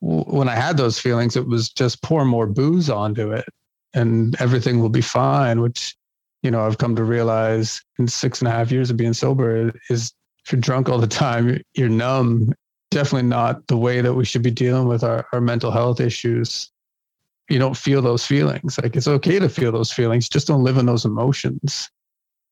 w- 0.00 0.22
when 0.26 0.48
I 0.48 0.54
had 0.54 0.76
those 0.76 1.00
feelings, 1.00 1.34
it 1.34 1.48
was 1.48 1.68
just 1.68 2.00
pour 2.02 2.24
more 2.24 2.46
booze 2.46 2.88
onto 2.88 3.32
it, 3.32 3.46
and 3.94 4.40
everything 4.40 4.78
will 4.78 4.90
be 4.90 5.00
fine. 5.00 5.60
Which 5.60 5.96
you 6.44 6.52
know 6.52 6.64
I've 6.64 6.78
come 6.78 6.94
to 6.94 7.02
realize 7.02 7.82
in 7.98 8.06
six 8.06 8.40
and 8.42 8.46
a 8.46 8.52
half 8.52 8.70
years 8.70 8.90
of 8.90 8.96
being 8.96 9.12
sober 9.12 9.72
is 9.90 10.12
if 10.44 10.52
you're 10.52 10.60
drunk 10.60 10.88
all 10.88 10.98
the 10.98 11.08
time, 11.08 11.60
you're 11.74 11.88
numb 11.88 12.54
definitely 12.96 13.28
not 13.28 13.66
the 13.66 13.76
way 13.76 14.00
that 14.00 14.14
we 14.14 14.24
should 14.24 14.40
be 14.40 14.50
dealing 14.50 14.88
with 14.88 15.04
our, 15.04 15.26
our 15.34 15.40
mental 15.42 15.70
health 15.70 16.00
issues. 16.00 16.70
You 17.50 17.58
don't 17.58 17.76
feel 17.76 18.00
those 18.00 18.24
feelings. 18.24 18.78
Like 18.82 18.96
it's 18.96 19.06
okay 19.06 19.38
to 19.38 19.50
feel 19.50 19.70
those 19.70 19.92
feelings, 19.92 20.30
just 20.30 20.46
don't 20.46 20.64
live 20.64 20.78
in 20.78 20.86
those 20.86 21.04
emotions. 21.04 21.90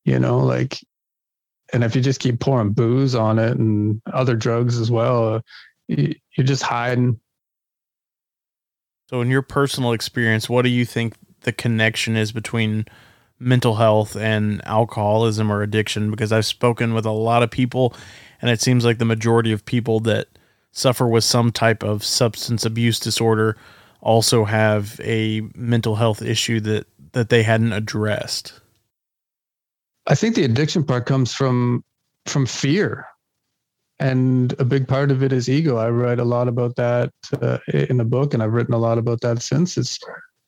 You 0.05 0.19
know, 0.19 0.39
like, 0.39 0.85
and 1.73 1.83
if 1.83 1.97
you 1.97 2.03
just 2.03 2.21
keep 2.21 2.41
pouring 2.41 2.73
booze 2.73 3.15
on 3.15 3.39
it 3.39 3.57
and 3.57 4.03
other 4.13 4.37
drugs 4.37 4.79
as 4.79 4.91
well, 4.91 5.41
you, 5.89 6.15
you're 6.37 6.47
just 6.47 6.63
hiding. 6.63 7.19
So, 9.09 9.23
in 9.23 9.31
your 9.31 9.41
personal 9.41 9.93
experience, 9.93 10.47
what 10.47 10.63
do 10.63 10.69
you 10.69 10.85
think 10.85 11.15
the 11.41 11.53
connection 11.53 12.17
is 12.17 12.33
between 12.33 12.85
mental 13.39 13.77
health 13.77 14.15
and 14.15 14.61
alcoholism 14.67 15.51
or 15.51 15.63
addiction? 15.63 16.11
Because 16.11 16.33
I've 16.33 16.45
spoken 16.45 16.93
with 16.93 17.07
a 17.07 17.13
lot 17.13 17.43
of 17.43 17.51
people 17.51 17.95
and 18.45 18.51
it 18.51 18.61
seems 18.61 18.85
like 18.85 18.99
the 18.99 19.07
majority 19.07 19.53
of 19.53 19.65
people 19.65 20.01
that 20.01 20.29
suffer 20.71 21.09
with 21.09 21.25
some 21.25 21.51
type 21.51 21.83
of 21.83 22.05
substance 22.05 22.67
abuse 22.67 23.01
disorder 23.01 23.57
also 24.03 24.45
have 24.45 25.01
a 25.03 25.41
mental 25.55 25.95
health 25.95 26.21
issue 26.21 26.61
that 26.61 26.87
that 27.13 27.31
they 27.31 27.43
hadn't 27.43 27.73
addressed. 27.73 28.53
I 30.09 30.15
think 30.15 30.35
the 30.35 30.45
addiction 30.45 30.85
part 30.85 31.07
comes 31.07 31.33
from 31.33 31.83
from 32.27 32.45
fear. 32.45 33.07
And 33.99 34.53
a 34.59 34.65
big 34.65 34.87
part 34.89 35.11
of 35.11 35.23
it 35.23 35.33
is 35.33 35.49
ego. 35.49 35.79
I 35.79 35.89
write 35.89 36.19
a 36.19 36.25
lot 36.25 36.47
about 36.47 36.77
that 36.77 37.15
uh, 37.41 37.59
in 37.73 37.97
the 37.97 38.05
book, 38.05 38.35
and 38.35 38.43
I've 38.43 38.53
written 38.53 38.75
a 38.75 38.79
lot 38.79 38.99
about 38.99 39.23
that 39.23 39.41
since. 39.41 39.79
It's 39.79 39.99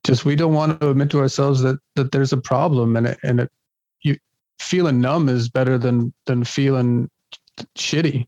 just 0.04 0.26
we 0.26 0.36
don't 0.36 0.52
want 0.52 0.78
to 0.82 0.90
admit 0.90 1.08
to 1.12 1.20
ourselves 1.20 1.62
that 1.62 1.78
that 1.94 2.12
there's 2.12 2.34
a 2.34 2.36
problem, 2.52 2.94
and 2.94 3.06
it, 3.06 3.18
and 3.22 3.40
it, 3.40 3.50
you 4.02 4.18
feeling 4.58 5.00
numb 5.00 5.30
is 5.30 5.48
better 5.48 5.78
than 5.78 6.12
than 6.26 6.44
feeling 6.44 7.08
shitty. 7.76 8.26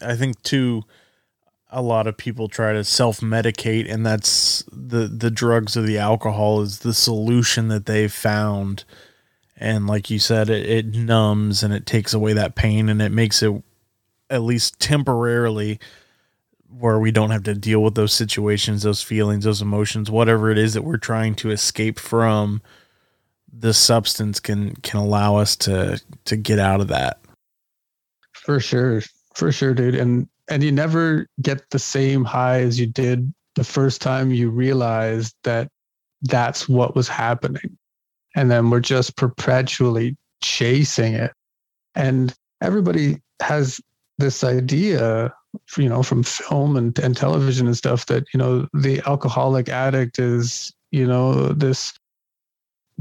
I 0.00 0.16
think 0.16 0.42
too 0.42 0.84
a 1.72 1.82
lot 1.82 2.06
of 2.06 2.16
people 2.16 2.48
try 2.48 2.74
to 2.74 2.84
self-medicate 2.84 3.90
and 3.90 4.04
that's 4.04 4.62
the 4.70 5.08
the 5.08 5.30
drugs 5.30 5.76
or 5.76 5.82
the 5.82 5.98
alcohol 5.98 6.60
is 6.60 6.80
the 6.80 6.92
solution 6.92 7.68
that 7.68 7.86
they've 7.86 8.12
found 8.12 8.84
and 9.56 9.86
like 9.86 10.10
you 10.10 10.18
said 10.18 10.50
it, 10.50 10.68
it 10.68 10.86
numbs 10.94 11.62
and 11.62 11.72
it 11.72 11.86
takes 11.86 12.12
away 12.12 12.34
that 12.34 12.54
pain 12.54 12.90
and 12.90 13.00
it 13.00 13.10
makes 13.10 13.42
it 13.42 13.50
at 14.28 14.42
least 14.42 14.78
temporarily 14.78 15.80
where 16.68 16.98
we 16.98 17.10
don't 17.10 17.30
have 17.30 17.42
to 17.44 17.54
deal 17.54 17.82
with 17.82 17.94
those 17.94 18.12
situations 18.12 18.82
those 18.82 19.02
feelings 19.02 19.44
those 19.44 19.62
emotions 19.62 20.10
whatever 20.10 20.50
it 20.50 20.58
is 20.58 20.74
that 20.74 20.82
we're 20.82 20.98
trying 20.98 21.34
to 21.34 21.50
escape 21.50 21.98
from 21.98 22.60
the 23.50 23.72
substance 23.72 24.40
can 24.40 24.74
can 24.76 25.00
allow 25.00 25.36
us 25.36 25.56
to 25.56 25.98
to 26.26 26.36
get 26.36 26.58
out 26.58 26.82
of 26.82 26.88
that 26.88 27.18
for 28.42 28.60
sure. 28.60 29.02
For 29.34 29.50
sure, 29.50 29.74
dude. 29.74 29.94
And 29.94 30.28
and 30.48 30.62
you 30.62 30.72
never 30.72 31.26
get 31.40 31.70
the 31.70 31.78
same 31.78 32.24
high 32.24 32.60
as 32.60 32.78
you 32.78 32.86
did 32.86 33.32
the 33.54 33.64
first 33.64 34.02
time 34.02 34.32
you 34.32 34.50
realized 34.50 35.34
that 35.44 35.70
that's 36.22 36.68
what 36.68 36.94
was 36.94 37.08
happening. 37.08 37.76
And 38.34 38.50
then 38.50 38.70
we're 38.70 38.80
just 38.80 39.16
perpetually 39.16 40.16
chasing 40.42 41.14
it. 41.14 41.32
And 41.94 42.34
everybody 42.60 43.20
has 43.40 43.80
this 44.18 44.42
idea, 44.42 45.32
you 45.76 45.88
know, 45.88 46.02
from 46.02 46.22
film 46.22 46.76
and, 46.76 46.98
and 46.98 47.16
television 47.16 47.66
and 47.66 47.76
stuff 47.76 48.06
that, 48.06 48.24
you 48.32 48.38
know, 48.38 48.68
the 48.72 49.02
alcoholic 49.06 49.68
addict 49.68 50.18
is, 50.18 50.72
you 50.90 51.06
know, 51.06 51.48
this 51.48 51.92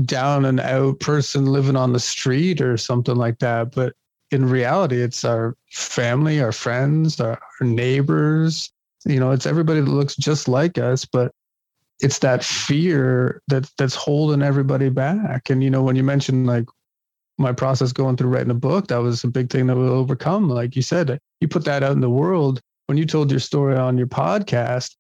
down 0.03 0.45
and 0.45 0.59
out 0.59 0.99
person 0.99 1.45
living 1.45 1.75
on 1.75 1.93
the 1.93 1.99
street 1.99 2.61
or 2.61 2.77
something 2.77 3.15
like 3.15 3.39
that. 3.39 3.73
But 3.73 3.93
in 4.31 4.47
reality, 4.47 5.01
it's 5.01 5.25
our 5.25 5.55
family, 5.69 6.41
our 6.41 6.51
friends, 6.51 7.19
our, 7.19 7.39
our 7.59 7.67
neighbors. 7.67 8.71
You 9.05 9.19
know, 9.19 9.31
it's 9.31 9.45
everybody 9.45 9.81
that 9.81 9.89
looks 9.89 10.15
just 10.15 10.47
like 10.47 10.77
us, 10.77 11.05
but 11.05 11.33
it's 11.99 12.19
that 12.19 12.43
fear 12.43 13.41
that 13.47 13.69
that's 13.77 13.95
holding 13.95 14.41
everybody 14.41 14.89
back. 14.89 15.49
And 15.49 15.63
you 15.63 15.69
know, 15.69 15.83
when 15.83 15.95
you 15.95 16.03
mentioned 16.03 16.47
like 16.47 16.65
my 17.37 17.51
process 17.51 17.91
going 17.91 18.15
through 18.17 18.29
writing 18.29 18.51
a 18.51 18.55
book, 18.55 18.87
that 18.87 18.97
was 18.97 19.23
a 19.23 19.27
big 19.27 19.49
thing 19.49 19.67
that 19.67 19.75
will 19.75 19.89
overcome. 19.89 20.49
Like 20.49 20.75
you 20.75 20.81
said, 20.81 21.19
you 21.41 21.47
put 21.47 21.65
that 21.65 21.83
out 21.83 21.93
in 21.93 22.01
the 22.01 22.09
world. 22.09 22.61
When 22.87 22.97
you 22.97 23.05
told 23.05 23.31
your 23.31 23.39
story 23.39 23.77
on 23.77 23.97
your 23.97 24.07
podcast, 24.07 24.95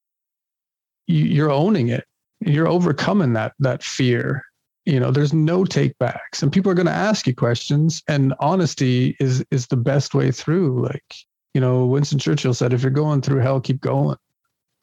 you, 1.07 1.25
you're 1.25 1.51
owning 1.51 1.89
it. 1.89 2.05
You're 2.39 2.67
overcoming 2.67 3.33
that 3.33 3.53
that 3.59 3.83
fear 3.83 4.43
you 4.85 4.99
know 4.99 5.11
there's 5.11 5.33
no 5.33 5.63
take 5.63 5.97
backs 5.99 6.41
and 6.41 6.51
people 6.51 6.71
are 6.71 6.75
going 6.75 6.87
to 6.87 6.91
ask 6.91 7.27
you 7.27 7.35
questions 7.35 8.01
and 8.07 8.33
honesty 8.39 9.15
is 9.19 9.45
is 9.51 9.67
the 9.67 9.77
best 9.77 10.15
way 10.15 10.31
through 10.31 10.81
like 10.83 11.15
you 11.53 11.61
know 11.61 11.85
winston 11.85 12.17
churchill 12.17 12.53
said 12.53 12.73
if 12.73 12.81
you're 12.81 12.91
going 12.91 13.21
through 13.21 13.39
hell 13.39 13.61
keep 13.61 13.81
going. 13.81 14.17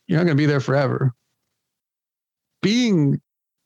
You're 0.09 0.19
not 0.19 0.25
going 0.25 0.37
to 0.39 0.41
be 0.41 0.47
there 0.47 0.61
forever. 0.61 1.13
Being 2.63 3.21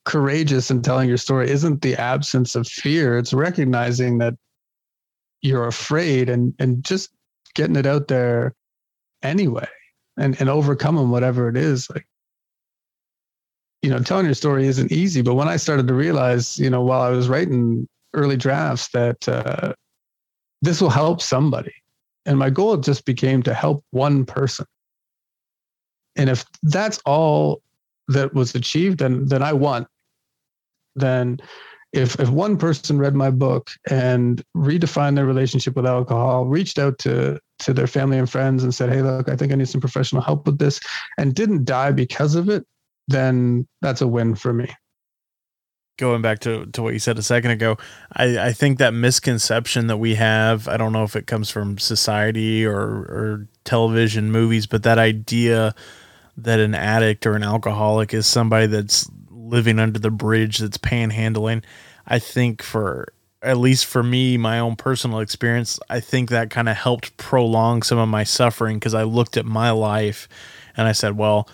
courageous 0.05 0.71
and 0.71 0.85
telling 0.85 1.09
your 1.09 1.17
story 1.17 1.49
isn't 1.49 1.81
the 1.83 1.95
absence 1.95 2.57
of 2.57 2.67
fear 2.67 3.17
it's 3.17 3.33
recognizing 3.33 4.19
that 4.19 4.35
you're 5.43 5.69
afraid 5.69 6.29
and 6.29 6.53
and 6.59 6.85
just 6.85 7.11
getting 7.55 7.77
it 7.77 7.87
out 7.87 8.09
there 8.09 8.53
anyway 9.23 9.69
and 10.17 10.39
and 10.41 10.51
overcoming 10.51 11.11
whatever 11.11 11.49
it 11.49 11.57
is 11.57 11.89
like 11.89 12.05
you 13.83 13.91
know, 13.91 13.99
telling 13.99 14.27
your 14.27 14.35
story 14.35 14.67
isn't 14.67 14.93
easy. 14.93 15.23
But 15.23 15.35
when 15.35 15.49
I 15.49 15.57
started 15.57 15.89
to 15.89 15.95
realize, 15.95 16.59
you 16.59 16.71
know, 16.71 16.83
while 16.83 17.03
I 17.03 17.11
was 17.11 17.29
writing 17.29 17.89
early 18.15 18.37
drafts, 18.37 18.89
that 18.91 19.29
uh, 19.29 19.75
this 20.63 20.81
will 20.81 20.91
help 20.91 21.21
somebody, 21.21 21.75
and 22.25 22.39
my 22.39 22.51
goal 22.51 22.77
just 22.77 23.05
became 23.05 23.43
to 23.43 23.55
help 23.55 23.85
one 23.91 24.25
person. 24.25 24.67
And 26.15 26.31
if 26.31 26.45
that's 26.63 27.01
all 27.05 27.63
that 28.09 28.35
was 28.35 28.55
achieved, 28.55 28.99
then 28.99 29.27
then 29.27 29.43
I 29.43 29.53
won. 29.53 29.87
Then, 30.95 31.41
if 31.93 32.21
if 32.21 32.29
one 32.29 32.57
person 32.59 32.99
read 32.99 33.17
my 33.17 33.31
book 33.31 33.71
and 33.91 34.45
redefined 34.57 35.17
their 35.17 35.27
relationship 35.27 35.75
with 35.75 35.87
alcohol, 35.87 36.45
reached 36.47 36.79
out 36.79 36.99
to 37.01 37.41
to 37.61 37.73
their 37.73 37.89
family 37.89 38.19
and 38.19 38.31
friends 38.31 38.63
and 38.63 38.73
said, 38.73 38.91
"Hey, 38.91 39.03
look, 39.03 39.29
I 39.29 39.35
think 39.35 39.53
I 39.53 39.57
need 39.57 39.69
some 39.69 39.81
professional 39.81 40.23
help 40.23 40.47
with 40.47 40.59
this," 40.59 40.79
and 41.19 41.35
didn't 41.35 41.65
die 41.65 41.91
because 41.91 42.37
of 42.37 42.49
it, 42.49 42.65
then 43.09 43.67
that's 43.81 44.01
a 44.01 44.07
win 44.07 44.35
for 44.35 44.53
me. 44.53 44.69
Going 45.99 46.23
back 46.23 46.41
to, 46.41 46.67
to 46.67 46.83
what 46.83 46.95
you 46.95 46.99
said 46.99 47.19
a 47.19 47.23
second 47.23 47.51
ago, 47.51 47.77
I, 48.15 48.39
I 48.39 48.53
think 48.53 48.79
that 48.79 48.95
misconception 48.95 49.89
that 49.89 49.99
we 49.99 50.15
have, 50.15 50.67
I 50.67 50.77
don't 50.77 50.93
know 50.93 51.05
if 51.05 51.15
it 51.15 51.27
comes 51.27 51.51
from 51.51 51.79
society 51.79 52.65
or, 52.65 52.79
or 52.79 53.49
television 53.65 54.33
movies, 54.33 54.67
but 54.67 54.83
that 54.85 54.99
idea 54.99 55.75
that 56.39 56.61
an 56.61 56.75
addict 56.75 57.27
or 57.27 57.35
an 57.35 57.43
alcoholic 57.43 58.15
is 58.15 58.27
somebody 58.27 58.67
that's 58.67 59.09
living 59.31 59.79
under 59.79 59.99
the 59.99 60.11
bridge 60.11 60.59
that's 60.59 60.79
panhandling. 60.79 61.63
I 62.07 62.19
think 62.19 62.63
for 62.63 63.13
at 63.43 63.59
least 63.59 63.87
for 63.87 64.03
me, 64.03 64.37
my 64.39 64.59
own 64.59 64.77
personal 64.77 65.19
experience, 65.19 65.79
I 65.91 66.01
think 66.01 66.31
that 66.31 66.51
kind 66.51 66.69
of 66.69 66.77
helped 66.77 67.17
prolong 67.17 67.83
some 67.83 67.99
of 67.99 68.09
my 68.09 68.25
suffering 68.25 68.79
because 68.79 68.95
I 68.95 69.03
looked 69.03 69.37
at 69.37 69.45
my 69.45 69.71
life 69.73 70.29
and 70.77 70.87
I 70.87 70.93
said, 70.93 71.17
well, 71.17 71.49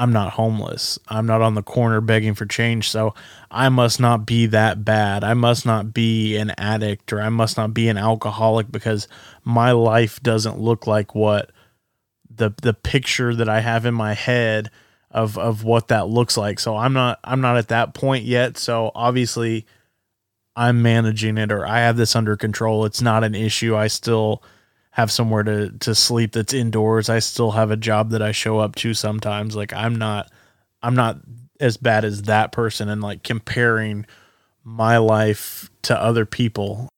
I'm 0.00 0.14
not 0.14 0.32
homeless. 0.32 0.98
I'm 1.08 1.26
not 1.26 1.42
on 1.42 1.54
the 1.54 1.62
corner 1.62 2.00
begging 2.00 2.34
for 2.34 2.46
change. 2.46 2.88
So 2.88 3.14
I 3.50 3.68
must 3.68 4.00
not 4.00 4.24
be 4.24 4.46
that 4.46 4.82
bad. 4.82 5.22
I 5.22 5.34
must 5.34 5.66
not 5.66 5.92
be 5.92 6.38
an 6.38 6.54
addict 6.56 7.12
or 7.12 7.20
I 7.20 7.28
must 7.28 7.58
not 7.58 7.74
be 7.74 7.86
an 7.90 7.98
alcoholic 7.98 8.72
because 8.72 9.08
my 9.44 9.72
life 9.72 10.18
doesn't 10.22 10.58
look 10.58 10.86
like 10.86 11.14
what 11.14 11.50
the 12.34 12.50
the 12.62 12.72
picture 12.72 13.34
that 13.34 13.50
I 13.50 13.60
have 13.60 13.84
in 13.84 13.92
my 13.92 14.14
head 14.14 14.70
of 15.10 15.36
of 15.36 15.64
what 15.64 15.88
that 15.88 16.08
looks 16.08 16.38
like. 16.38 16.60
So 16.60 16.78
I'm 16.78 16.94
not 16.94 17.20
I'm 17.22 17.42
not 17.42 17.58
at 17.58 17.68
that 17.68 17.92
point 17.92 18.24
yet. 18.24 18.56
So 18.56 18.92
obviously 18.94 19.66
I'm 20.56 20.80
managing 20.80 21.36
it 21.36 21.52
or 21.52 21.66
I 21.66 21.80
have 21.80 21.98
this 21.98 22.16
under 22.16 22.38
control. 22.38 22.86
It's 22.86 23.02
not 23.02 23.22
an 23.22 23.34
issue. 23.34 23.76
I 23.76 23.88
still 23.88 24.42
have 25.00 25.10
somewhere 25.10 25.42
to 25.42 25.70
to 25.80 25.94
sleep 25.94 26.32
that's 26.32 26.52
indoors. 26.52 27.08
I 27.08 27.18
still 27.18 27.52
have 27.52 27.70
a 27.70 27.76
job 27.76 28.10
that 28.10 28.22
I 28.22 28.32
show 28.32 28.58
up 28.58 28.76
to 28.76 28.94
sometimes. 28.94 29.56
Like 29.56 29.72
I'm 29.72 29.96
not 29.96 30.30
I'm 30.82 30.94
not 30.94 31.18
as 31.58 31.76
bad 31.76 32.04
as 32.04 32.22
that 32.22 32.52
person 32.52 32.88
and 32.88 33.02
like 33.02 33.22
comparing 33.22 34.06
my 34.62 34.98
life 34.98 35.70
to 35.82 35.98
other 36.00 36.26
people. 36.26 36.88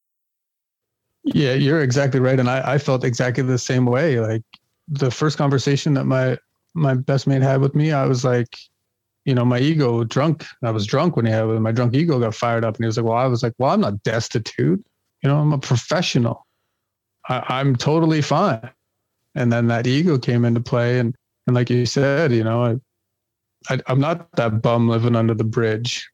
Yeah, 1.24 1.54
you're 1.54 1.82
exactly 1.82 2.18
right. 2.18 2.38
And 2.38 2.50
I, 2.50 2.74
I 2.74 2.78
felt 2.78 3.04
exactly 3.04 3.44
the 3.44 3.58
same 3.58 3.86
way. 3.86 4.18
Like 4.18 4.42
the 4.88 5.10
first 5.10 5.38
conversation 5.38 5.94
that 5.94 6.04
my 6.04 6.36
my 6.74 6.94
best 6.94 7.26
mate 7.26 7.42
had 7.42 7.60
with 7.60 7.74
me, 7.74 7.92
I 7.92 8.06
was 8.06 8.24
like, 8.24 8.56
you 9.24 9.34
know, 9.34 9.44
my 9.44 9.60
ego 9.60 10.02
drunk. 10.02 10.44
I 10.64 10.72
was 10.72 10.86
drunk 10.86 11.16
when 11.16 11.26
he 11.26 11.32
had 11.32 11.44
my 11.46 11.70
drunk 11.70 11.94
ego 11.94 12.18
got 12.18 12.34
fired 12.34 12.64
up, 12.64 12.74
and 12.74 12.84
he 12.84 12.86
was 12.86 12.96
like, 12.96 13.06
"Well, 13.06 13.18
I 13.18 13.26
was 13.26 13.44
like, 13.44 13.52
well, 13.58 13.70
I'm 13.70 13.80
not 13.80 14.02
destitute. 14.02 14.84
You 15.22 15.28
know, 15.28 15.38
I'm 15.38 15.52
a 15.52 15.58
professional. 15.58 16.44
I, 17.28 17.60
am 17.60 17.76
totally 17.76 18.22
fine." 18.22 18.68
And 19.34 19.52
then 19.52 19.68
that 19.68 19.86
ego 19.86 20.18
came 20.18 20.44
into 20.44 20.60
play, 20.60 20.98
and 20.98 21.14
and 21.46 21.54
like 21.54 21.70
you 21.70 21.86
said, 21.86 22.32
you 22.32 22.44
know, 22.44 22.64
I, 22.64 23.74
I 23.74 23.80
I'm 23.86 24.00
not 24.00 24.30
that 24.36 24.62
bum 24.62 24.88
living 24.88 25.16
under 25.16 25.34
the 25.34 25.44
bridge. 25.44 26.08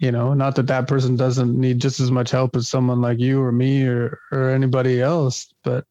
You 0.00 0.12
know, 0.12 0.32
not 0.34 0.54
that 0.56 0.68
that 0.68 0.86
person 0.86 1.16
doesn't 1.16 1.58
need 1.58 1.80
just 1.80 1.98
as 1.98 2.10
much 2.10 2.30
help 2.30 2.54
as 2.54 2.68
someone 2.68 3.00
like 3.00 3.18
you 3.18 3.42
or 3.42 3.52
me 3.52 3.84
or 3.84 4.20
or 4.32 4.50
anybody 4.50 5.00
else, 5.00 5.52
but 5.64 5.84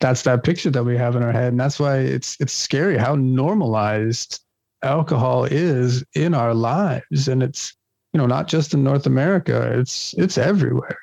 that's 0.00 0.22
that 0.22 0.44
picture 0.44 0.70
that 0.70 0.84
we 0.84 0.96
have 0.96 1.16
in 1.16 1.22
our 1.22 1.32
head 1.32 1.48
and 1.48 1.60
that's 1.60 1.80
why 1.80 1.98
it's 1.98 2.36
it's 2.40 2.52
scary 2.52 2.98
how 2.98 3.14
normalized 3.14 4.40
alcohol 4.82 5.44
is 5.44 6.04
in 6.14 6.34
our 6.34 6.54
lives 6.54 7.28
and 7.28 7.42
it's 7.42 7.74
you 8.12 8.18
know 8.18 8.26
not 8.26 8.46
just 8.46 8.74
in 8.74 8.84
north 8.84 9.06
america 9.06 9.78
it's 9.78 10.14
it's 10.18 10.36
everywhere 10.36 10.98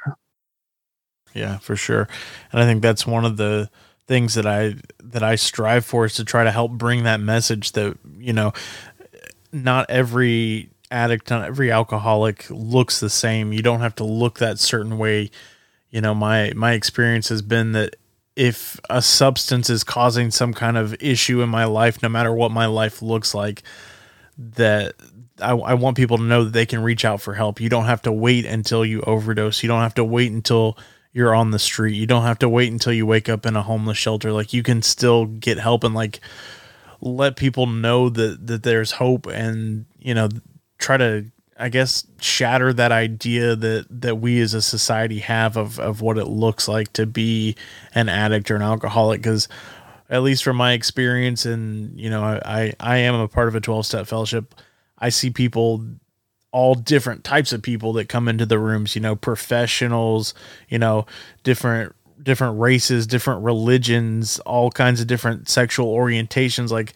yeah 1.34 1.58
for 1.60 1.76
sure 1.76 2.08
and 2.52 2.62
i 2.62 2.66
think 2.66 2.82
that's 2.82 3.06
one 3.06 3.26
of 3.26 3.38
the 3.38 3.70
things 4.08 4.36
that 4.36 4.46
i 4.46 4.76
that 5.02 5.24
i 5.24 5.36
strive 5.36 5.86
for 5.86 6.06
is 6.06 6.14
to 6.14 6.24
try 6.24 6.44
to 6.44 6.52
help 6.52 6.72
bring 6.72 7.04
that 7.04 7.20
message 7.20 7.72
that 7.74 7.98
you 8.18 8.34
know 8.34 8.52
not 9.52 9.90
every 9.90 10.70
addict 10.92 11.30
not 11.30 11.46
every 11.46 11.72
alcoholic 11.72 12.46
looks 12.50 13.00
the 13.00 13.10
same 13.10 13.54
you 13.54 13.62
don't 13.62 13.80
have 13.80 13.96
to 13.96 14.04
look 14.04 14.40
that 14.40 14.60
certain 14.60 14.98
way 14.98 15.30
you 15.90 16.02
know 16.02 16.14
my 16.14 16.52
my 16.56 16.74
experience 16.74 17.30
has 17.30 17.42
been 17.42 17.72
that 17.72 17.96
if 18.36 18.80
a 18.90 19.02
substance 19.02 19.70
is 19.70 19.84
causing 19.84 20.32
some 20.32 20.54
kind 20.54 20.78
of 20.78 20.96
issue 21.02 21.42
in 21.42 21.50
my 21.50 21.66
life, 21.66 22.02
no 22.02 22.10
matter 22.10 22.34
what 22.34 22.52
my 22.52 22.66
life 22.66 23.02
looks 23.02 23.36
like, 23.36 23.64
that 24.38 24.96
I, 25.40 25.52
I, 25.52 25.74
want 25.76 25.98
people 25.98 26.18
to 26.18 26.24
know 26.24 26.46
that 26.46 26.54
they 26.54 26.66
can 26.66 26.82
reach 26.82 27.06
out 27.06 27.22
for 27.22 27.36
help. 27.36 27.62
You 27.62 27.70
don't 27.70 27.86
have 27.86 28.02
to 28.04 28.12
wait 28.12 28.46
until 28.46 28.84
you 28.84 29.02
overdose. 29.02 29.62
You 29.62 29.68
don't 29.68 29.82
have 29.82 29.94
to 29.96 30.04
wait 30.04 30.32
until 30.32 30.78
you're 31.14 31.36
on 31.36 31.52
the 31.52 31.60
street. 31.60 31.96
You 31.96 32.08
don't 32.08 32.24
have 32.24 32.40
to 32.40 32.50
wait 32.50 32.72
until 32.72 32.92
you 32.92 33.06
wake 33.06 33.30
up 33.30 33.46
in 33.46 33.56
a 33.56 33.62
homeless 33.62 33.98
shelter. 33.98 34.32
Like 34.32 34.52
you 34.52 34.64
can 34.64 34.82
still 34.82 35.26
get 35.26 35.60
help 35.60 35.84
and 35.84 35.94
like 35.94 36.20
let 37.00 37.36
people 37.36 37.68
know 37.68 38.10
that 38.10 38.48
that 38.48 38.64
there's 38.64 38.94
hope 38.94 39.28
and 39.28 39.86
you 40.00 40.14
know 40.14 40.30
try 40.80 40.98
to 40.98 41.26
I 41.58 41.70
guess 41.70 42.06
shatter 42.20 42.74
that 42.74 42.92
idea 42.92 43.56
that 43.56 43.86
that 44.02 44.16
we 44.16 44.42
as 44.42 44.54
a 44.54 44.62
society 44.62 45.20
have 45.20 45.56
of 45.56 45.80
of 45.80 46.02
what 46.02 46.18
it 46.18 46.26
looks 46.26 46.68
like 46.68 46.92
to 46.94 47.06
be 47.06 47.56
an 47.94 48.10
addict 48.10 48.50
or 48.50 48.56
an 48.56 48.62
alcoholic 48.64 49.22
because 49.22 49.48
at 50.10 50.24
least 50.24 50.44
from 50.44 50.58
my 50.58 50.74
experience 50.74 51.46
and 51.46 52.00
you 52.00 52.10
know 52.10 52.24
I 52.24 52.74
I 52.80 52.98
am 52.98 53.16
a 53.16 53.28
part 53.28 53.48
of 53.48 53.56
a 53.56 53.62
12 53.62 53.86
step 53.86 54.08
fellowship 54.08 54.56
I 54.98 55.10
see 55.10 55.30
people 55.30 55.86
all 56.54 56.76
different 56.76 57.24
types 57.24 57.52
of 57.52 57.62
people 57.62 57.92
that 57.94 58.08
come 58.08 58.30
into 58.30 58.46
the 58.46 58.60
rooms 58.60 58.96
you 58.96 59.02
know 59.02 59.16
professionals 59.16 60.34
you 60.70 60.80
know 60.80 61.06
different 61.44 61.94
different 62.22 62.58
races 62.60 63.06
different 63.06 63.44
religions 63.44 64.40
all 64.40 64.72
kinds 64.72 65.02
of 65.02 65.08
different 65.08 65.50
sexual 65.50 65.94
orientations. 65.94 66.72
Like 66.72 66.94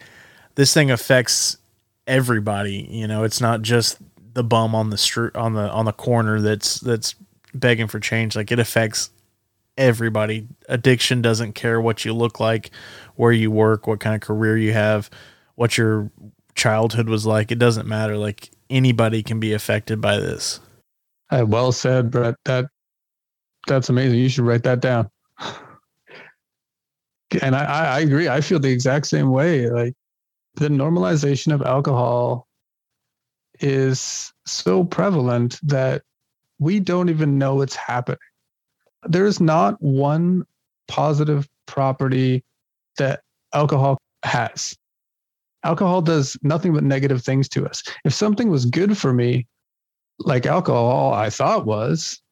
this 0.54 0.72
thing 0.72 0.90
affects 0.90 1.58
everybody 2.06 2.88
you 2.90 3.06
know 3.06 3.24
it's 3.24 3.40
not 3.40 3.60
just 3.60 3.98
the 4.32 4.42
bum 4.42 4.74
on 4.74 4.88
the 4.88 4.96
street 4.96 5.36
on 5.36 5.52
the 5.52 5.70
on 5.70 5.84
the 5.84 5.92
corner 5.92 6.40
that's 6.40 6.80
that's 6.80 7.14
begging 7.52 7.88
for 7.88 8.00
change. 8.00 8.36
Like 8.36 8.50
it 8.52 8.58
affects 8.58 9.10
everybody. 9.76 10.46
Addiction 10.68 11.20
doesn't 11.20 11.52
care 11.54 11.80
what 11.80 12.04
you 12.04 12.14
look 12.14 12.40
like 12.40 12.70
where 13.16 13.32
you 13.32 13.50
work 13.50 13.86
what 13.86 14.00
kind 14.00 14.14
of 14.14 14.20
career 14.20 14.56
you 14.56 14.72
have 14.72 15.10
what 15.56 15.76
your 15.76 16.10
childhood 16.54 17.08
was 17.08 17.26
like. 17.26 17.50
It 17.50 17.58
doesn't 17.58 17.86
matter. 17.86 18.16
Like 18.16 18.50
anybody 18.70 19.22
can 19.22 19.40
be 19.40 19.52
affected 19.52 20.00
by 20.00 20.18
this. 20.18 20.60
Uh, 21.30 21.44
well 21.46 21.72
said 21.72 22.10
brett. 22.10 22.36
That 22.44 22.66
that's 23.66 23.88
amazing. 23.88 24.18
You 24.18 24.28
should 24.28 24.44
write 24.44 24.62
that 24.64 24.80
down. 24.80 25.10
And 27.42 27.54
I, 27.54 27.96
I 27.96 28.00
agree. 28.00 28.28
I 28.28 28.40
feel 28.40 28.58
the 28.58 28.72
exact 28.72 29.06
same 29.06 29.30
way. 29.30 29.68
Like 29.68 29.94
the 30.54 30.68
normalization 30.68 31.52
of 31.52 31.60
alcohol 31.62 32.48
is 33.60 34.32
so 34.46 34.84
prevalent 34.84 35.60
that 35.62 36.02
we 36.58 36.80
don't 36.80 37.10
even 37.10 37.38
know 37.38 37.60
it's 37.60 37.76
happening. 37.76 38.18
There's 39.04 39.40
not 39.40 39.80
one 39.82 40.44
positive 40.88 41.46
property 41.66 42.42
that 42.96 43.20
alcohol 43.52 43.98
has. 44.24 44.76
Alcohol 45.68 46.00
does 46.00 46.34
nothing 46.42 46.72
but 46.72 46.82
negative 46.82 47.22
things 47.22 47.46
to 47.50 47.66
us. 47.66 47.82
If 48.06 48.14
something 48.14 48.48
was 48.48 48.64
good 48.64 48.96
for 48.96 49.12
me, 49.12 49.46
like 50.18 50.46
alcohol, 50.46 51.12
I 51.12 51.28
thought 51.28 51.66
was, 51.66 52.22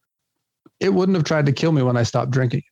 it 0.81 0.95
wouldn't 0.95 1.17
have 1.17 1.25
tried 1.25 1.45
to 1.45 1.53
kill 1.53 1.73
me 1.73 1.83
when 1.83 1.99
I 1.99 2.03
stopped 2.03 2.31
drinking. 2.31 2.63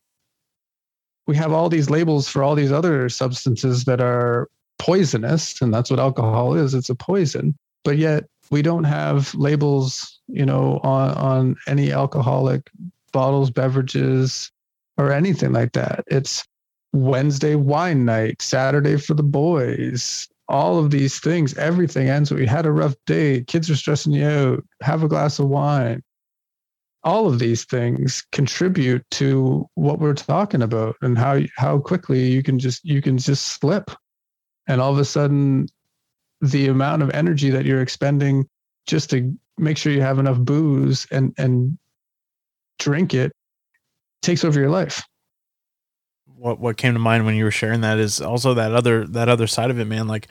We 1.27 1.35
have 1.35 1.51
all 1.51 1.69
these 1.69 1.91
labels 1.91 2.27
for 2.27 2.41
all 2.41 2.55
these 2.55 2.71
other 2.71 3.09
substances 3.09 3.85
that 3.85 4.01
are 4.01 4.49
poisonous, 4.79 5.61
and 5.61 5.71
that's 5.71 5.91
what 5.91 5.99
alcohol 5.99 6.55
is 6.55 6.73
it's 6.73 6.89
a 6.89 6.95
poison. 6.95 7.55
But 7.83 7.99
yet, 7.99 8.23
we 8.49 8.63
don't 8.63 8.85
have 8.85 9.35
labels, 9.35 10.19
you 10.27 10.47
know, 10.47 10.79
on 10.81 11.11
on 11.11 11.55
any 11.67 11.91
alcoholic 11.91 12.71
bottles, 13.11 13.51
beverages, 13.51 14.51
or 14.97 15.11
anything 15.11 15.53
like 15.53 15.73
that. 15.73 16.05
It's 16.07 16.43
Wednesday 16.91 17.53
wine 17.53 18.03
night, 18.05 18.41
Saturday 18.41 18.97
for 18.97 19.13
the 19.13 19.23
boys. 19.23 20.27
All 20.47 20.77
of 20.77 20.91
these 20.91 21.19
things, 21.19 21.57
everything 21.57 22.09
ends. 22.09 22.31
We 22.31 22.45
had 22.45 22.65
a 22.65 22.71
rough 22.71 22.95
day. 23.05 23.43
Kids 23.43 23.69
are 23.69 23.75
stressing 23.75 24.11
you 24.11 24.27
out. 24.27 24.63
Have 24.81 25.03
a 25.03 25.07
glass 25.07 25.39
of 25.39 25.47
wine. 25.47 26.03
All 27.03 27.27
of 27.27 27.39
these 27.39 27.65
things 27.65 28.23
contribute 28.31 29.03
to 29.11 29.67
what 29.75 29.99
we're 29.99 30.13
talking 30.13 30.61
about 30.61 30.95
and 31.01 31.17
how 31.17 31.39
how 31.57 31.79
quickly 31.79 32.31
you 32.31 32.43
can 32.43 32.57
just 32.59 32.83
you 32.83 33.01
can 33.01 33.17
just 33.17 33.59
slip, 33.59 33.91
and 34.67 34.81
all 34.81 34.91
of 34.91 34.99
a 34.99 35.05
sudden 35.05 35.67
the 36.41 36.67
amount 36.67 37.01
of 37.01 37.09
energy 37.11 37.49
that 37.49 37.65
you're 37.65 37.81
expending 37.81 38.47
just 38.87 39.09
to 39.11 39.33
make 39.57 39.77
sure 39.77 39.91
you 39.91 40.01
have 40.01 40.19
enough 40.19 40.37
booze 40.39 41.07
and 41.11 41.33
and 41.37 41.77
drink 42.79 43.13
it 43.13 43.31
takes 44.21 44.43
over 44.43 44.59
your 44.59 44.69
life 44.69 45.03
what 46.45 46.59
what 46.59 46.77
came 46.77 46.93
to 46.93 46.99
mind 46.99 47.25
when 47.25 47.35
you 47.35 47.43
were 47.43 47.51
sharing 47.51 47.81
that 47.81 47.97
is 47.97 48.21
also 48.21 48.53
that 48.53 48.73
other 48.73 49.05
that 49.07 49.29
other 49.29 49.47
side 49.47 49.71
of 49.71 49.79
it 49.79 49.85
man 49.85 50.07
like 50.07 50.27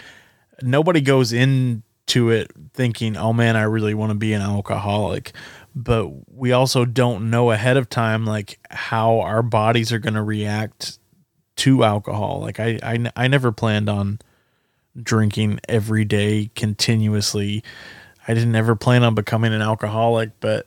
nobody 0.62 1.00
goes 1.00 1.32
into 1.32 2.30
it 2.30 2.50
thinking 2.72 3.16
oh 3.16 3.32
man 3.32 3.56
i 3.56 3.62
really 3.62 3.94
want 3.94 4.10
to 4.10 4.14
be 4.14 4.32
an 4.32 4.42
alcoholic 4.42 5.32
but 5.74 6.08
we 6.32 6.52
also 6.52 6.84
don't 6.84 7.28
know 7.28 7.50
ahead 7.50 7.76
of 7.76 7.88
time 7.90 8.24
like 8.24 8.58
how 8.70 9.20
our 9.20 9.42
bodies 9.42 9.92
are 9.92 9.98
going 9.98 10.14
to 10.14 10.22
react 10.22 10.98
to 11.56 11.84
alcohol 11.84 12.40
like 12.40 12.60
I, 12.60 12.78
I 12.82 13.10
i 13.16 13.28
never 13.28 13.52
planned 13.52 13.88
on 13.88 14.20
drinking 15.00 15.60
every 15.68 16.04
day 16.04 16.50
continuously. 16.54 17.62
I 18.26 18.34
didn't 18.34 18.54
ever 18.54 18.76
plan 18.76 19.02
on 19.02 19.14
becoming 19.14 19.52
an 19.52 19.62
alcoholic, 19.62 20.30
but 20.40 20.66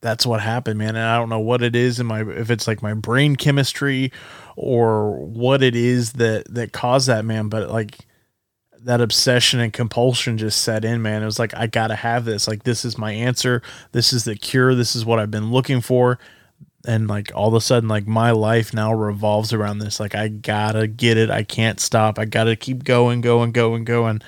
that's 0.00 0.26
what 0.26 0.40
happened, 0.40 0.78
man. 0.78 0.96
And 0.96 1.04
I 1.04 1.16
don't 1.16 1.28
know 1.28 1.40
what 1.40 1.62
it 1.62 1.74
is 1.74 1.98
in 1.98 2.06
my 2.06 2.20
if 2.20 2.50
it's 2.50 2.66
like 2.66 2.82
my 2.82 2.94
brain 2.94 3.36
chemistry 3.36 4.12
or 4.56 5.18
what 5.26 5.62
it 5.62 5.74
is 5.74 6.14
that 6.14 6.52
that 6.54 6.72
caused 6.72 7.08
that, 7.08 7.24
man. 7.24 7.48
But 7.48 7.70
like 7.70 7.98
that 8.82 9.00
obsession 9.00 9.60
and 9.60 9.72
compulsion 9.72 10.38
just 10.38 10.62
set 10.62 10.84
in, 10.84 11.02
man. 11.02 11.22
It 11.22 11.26
was 11.26 11.38
like 11.38 11.54
I 11.56 11.66
gotta 11.66 11.96
have 11.96 12.24
this. 12.24 12.46
Like 12.46 12.62
this 12.62 12.84
is 12.84 12.96
my 12.96 13.12
answer. 13.12 13.62
This 13.92 14.12
is 14.12 14.24
the 14.24 14.36
cure. 14.36 14.74
This 14.74 14.94
is 14.94 15.04
what 15.04 15.18
I've 15.18 15.30
been 15.30 15.50
looking 15.50 15.80
for. 15.80 16.18
And 16.86 17.08
like 17.08 17.32
all 17.34 17.48
of 17.48 17.54
a 17.54 17.60
sudden, 17.60 17.88
like 17.88 18.06
my 18.06 18.30
life 18.30 18.72
now 18.72 18.92
revolves 18.92 19.52
around 19.52 19.78
this. 19.78 19.98
Like 19.98 20.14
I 20.14 20.28
gotta 20.28 20.86
get 20.86 21.16
it. 21.16 21.28
I 21.28 21.42
can't 21.42 21.80
stop. 21.80 22.18
I 22.18 22.24
gotta 22.24 22.54
keep 22.54 22.84
going, 22.84 23.20
going, 23.20 23.52
going, 23.52 23.84
going 23.84 24.22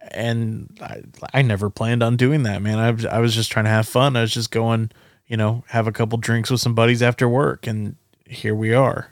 and 0.00 0.78
I, 0.80 1.02
I 1.34 1.42
never 1.42 1.70
planned 1.70 2.02
on 2.02 2.16
doing 2.16 2.42
that, 2.44 2.62
man. 2.62 2.78
I, 2.78 3.16
I 3.16 3.18
was 3.20 3.34
just 3.34 3.50
trying 3.50 3.66
to 3.66 3.70
have 3.70 3.88
fun. 3.88 4.16
I 4.16 4.22
was 4.22 4.32
just 4.32 4.50
going, 4.50 4.90
you 5.26 5.36
know, 5.36 5.64
have 5.68 5.86
a 5.86 5.92
couple 5.92 6.18
drinks 6.18 6.50
with 6.50 6.60
some 6.60 6.74
buddies 6.74 7.02
after 7.02 7.28
work, 7.28 7.66
and 7.66 7.96
here 8.26 8.54
we 8.54 8.74
are. 8.74 9.10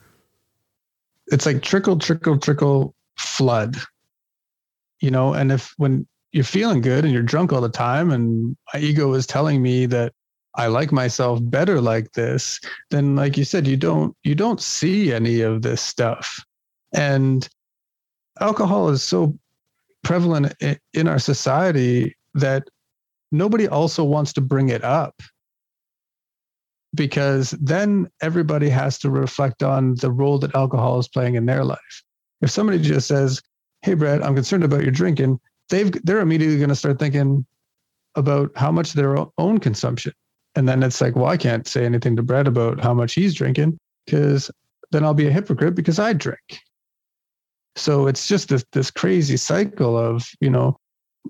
It's 1.27 1.47
like 1.47 1.63
trickle, 1.63 1.99
trickle, 1.99 2.39
trickle, 2.39 2.95
flood. 3.17 3.77
You 5.01 5.11
know, 5.11 5.35
and 5.35 5.53
if 5.53 5.75
when 5.77 6.07
you're 6.33 6.45
feeling 6.45 6.81
good 6.81 7.05
and 7.05 7.13
you're 7.13 7.23
drunk 7.23 7.53
all 7.53 7.61
the 7.61 7.69
time, 7.69 8.11
and 8.11 8.57
my 8.73 8.81
ego 8.81 9.13
is 9.15 9.27
telling 9.27 9.63
me 9.63 9.87
that 9.87 10.13
I 10.55 10.67
like 10.67 10.91
myself 10.91 11.39
better 11.43 11.81
like 11.81 12.13
this, 12.13 12.59
then 12.91 13.15
like 13.15 13.37
you 13.37 13.45
said, 13.45 13.67
you 13.67 13.77
don't 13.77 14.17
you 14.25 14.35
don't 14.35 14.61
see 14.61 15.13
any 15.13 15.41
of 15.41 15.63
this 15.63 15.81
stuff. 15.81 16.45
And 16.93 17.49
alcohol 18.41 18.89
is 18.89 19.03
so 19.03 19.39
prevalent 20.05 20.55
in 20.95 21.09
our 21.09 21.19
society 21.19 22.17
that 22.35 22.69
nobody 23.33 23.69
also 23.69 24.05
wants 24.05 24.33
to 24.33 24.41
bring 24.41 24.69
it 24.69 24.85
up 24.85 25.15
because 26.95 27.51
then 27.61 28.09
everybody 28.23 28.69
has 28.69 28.99
to 28.99 29.11
reflect 29.11 29.63
on 29.63 29.95
the 29.97 30.11
role 30.11 30.39
that 30.39 30.55
alcohol 30.55 30.99
is 30.99 31.09
playing 31.09 31.35
in 31.35 31.47
their 31.47 31.65
life. 31.65 32.03
If 32.41 32.51
somebody 32.51 32.79
just 32.79 33.09
says, 33.09 33.43
"Hey, 33.83 33.95
Brett, 33.95 34.25
I'm 34.25 34.35
concerned 34.35 34.65
about 34.65 34.83
your 34.83 34.91
drinking," 34.91 35.39
they've 35.69 35.93
they're 36.05 36.21
immediately 36.21 36.57
going 36.57 36.71
to 36.71 36.77
start 36.77 36.99
thinking 36.99 37.47
about 38.15 38.51
how 38.57 38.73
much 38.73 38.93
their 38.95 39.17
own 39.39 39.59
consumption, 39.59 40.13
and 40.55 40.69
then 40.69 40.83
it's 40.83 41.01
like, 41.01 41.15
"Well, 41.17 41.27
I 41.27 41.37
can't 41.37 41.67
say 41.67 41.85
anything 41.85 42.17
to 42.17 42.23
Brett 42.23 42.49
about 42.49 42.81
how 42.81 42.95
much 42.95 43.15
he's 43.15 43.35
drinking 43.35 43.79
because 44.07 44.51
then 44.91 45.05
I'll 45.05 45.15
be 45.15 45.27
a 45.27 45.33
hypocrite 45.33 45.75
because 45.75 45.99
I 45.99 46.15
drink." 46.15 46.61
So 47.79 48.07
it's 48.07 48.27
just 48.27 48.49
this 48.49 48.65
this 48.73 48.91
crazy 48.91 49.37
cycle 49.37 49.97
of, 49.97 50.29
you 50.41 50.51
know, 50.51 50.79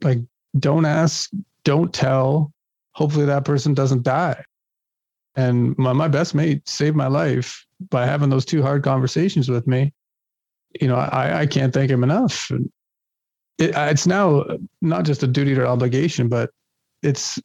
like 0.02 0.18
don't 0.58 0.86
ask, 0.86 1.30
don't 1.64 1.92
tell. 1.92 2.52
Hopefully 2.92 3.26
that 3.26 3.44
person 3.44 3.74
doesn't 3.74 4.02
die. 4.02 4.42
And 5.36 5.76
my, 5.78 5.92
my 5.92 6.08
best 6.08 6.34
mate 6.34 6.68
saved 6.68 6.96
my 6.96 7.06
life 7.06 7.64
by 7.90 8.06
having 8.06 8.28
those 8.28 8.44
two 8.44 8.62
hard 8.62 8.82
conversations 8.82 9.48
with 9.48 9.66
me. 9.66 9.92
You 10.80 10.88
know, 10.88 10.96
I, 10.96 11.40
I 11.40 11.46
can't 11.46 11.72
thank 11.72 11.90
him 11.90 12.02
enough. 12.02 12.50
It, 13.58 13.72
it's 13.74 14.06
now 14.06 14.44
not 14.82 15.04
just 15.04 15.22
a 15.22 15.28
duty 15.28 15.54
or 15.54 15.66
obligation, 15.66 16.28
but 16.28 16.50
it's 17.02 17.38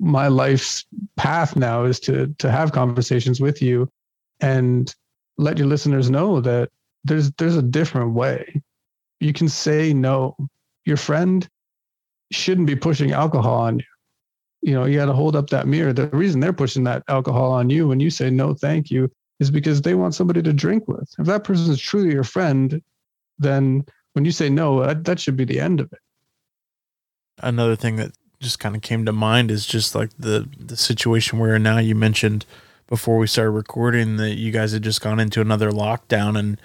my 0.00 0.28
life's 0.28 0.84
path 1.16 1.56
now 1.56 1.84
is 1.84 2.00
to 2.00 2.34
to 2.38 2.50
have 2.50 2.72
conversations 2.72 3.40
with 3.40 3.60
you 3.62 3.88
and 4.40 4.94
let 5.36 5.58
your 5.58 5.66
listeners 5.66 6.10
know 6.10 6.40
that 6.40 6.70
there's 7.04 7.30
there's 7.32 7.56
a 7.56 7.62
different 7.62 8.14
way. 8.14 8.62
You 9.20 9.32
can 9.32 9.48
say 9.48 9.92
no. 9.92 10.36
Your 10.84 10.96
friend 10.96 11.48
shouldn't 12.30 12.66
be 12.66 12.76
pushing 12.76 13.12
alcohol 13.12 13.54
on 13.60 13.78
you. 13.78 13.84
You 14.60 14.74
know, 14.74 14.84
you 14.86 14.98
got 14.98 15.06
to 15.06 15.12
hold 15.12 15.36
up 15.36 15.50
that 15.50 15.66
mirror. 15.66 15.92
The 15.92 16.08
reason 16.08 16.40
they're 16.40 16.52
pushing 16.52 16.84
that 16.84 17.04
alcohol 17.08 17.52
on 17.52 17.70
you 17.70 17.88
when 17.88 18.00
you 18.00 18.10
say 18.10 18.28
no, 18.28 18.54
thank 18.54 18.90
you, 18.90 19.10
is 19.38 19.50
because 19.50 19.82
they 19.82 19.94
want 19.94 20.14
somebody 20.14 20.42
to 20.42 20.52
drink 20.52 20.88
with. 20.88 21.08
If 21.18 21.26
that 21.26 21.44
person 21.44 21.72
is 21.72 21.80
truly 21.80 22.12
your 22.12 22.24
friend, 22.24 22.82
then 23.38 23.84
when 24.14 24.24
you 24.24 24.32
say 24.32 24.48
no, 24.48 24.84
that, 24.84 25.04
that 25.04 25.20
should 25.20 25.36
be 25.36 25.44
the 25.44 25.60
end 25.60 25.80
of 25.80 25.92
it. 25.92 26.00
Another 27.40 27.76
thing 27.76 27.96
that 27.96 28.12
just 28.40 28.58
kind 28.58 28.74
of 28.74 28.82
came 28.82 29.04
to 29.04 29.12
mind 29.12 29.50
is 29.50 29.66
just 29.66 29.94
like 29.94 30.10
the 30.18 30.48
the 30.58 30.76
situation 30.76 31.38
where 31.38 31.58
now 31.58 31.78
you 31.78 31.94
mentioned 31.94 32.46
before 32.86 33.18
we 33.18 33.26
started 33.26 33.50
recording 33.50 34.16
that 34.16 34.36
you 34.36 34.50
guys 34.50 34.72
had 34.72 34.82
just 34.82 35.00
gone 35.00 35.20
into 35.20 35.40
another 35.40 35.70
lockdown 35.70 36.38
and 36.38 36.60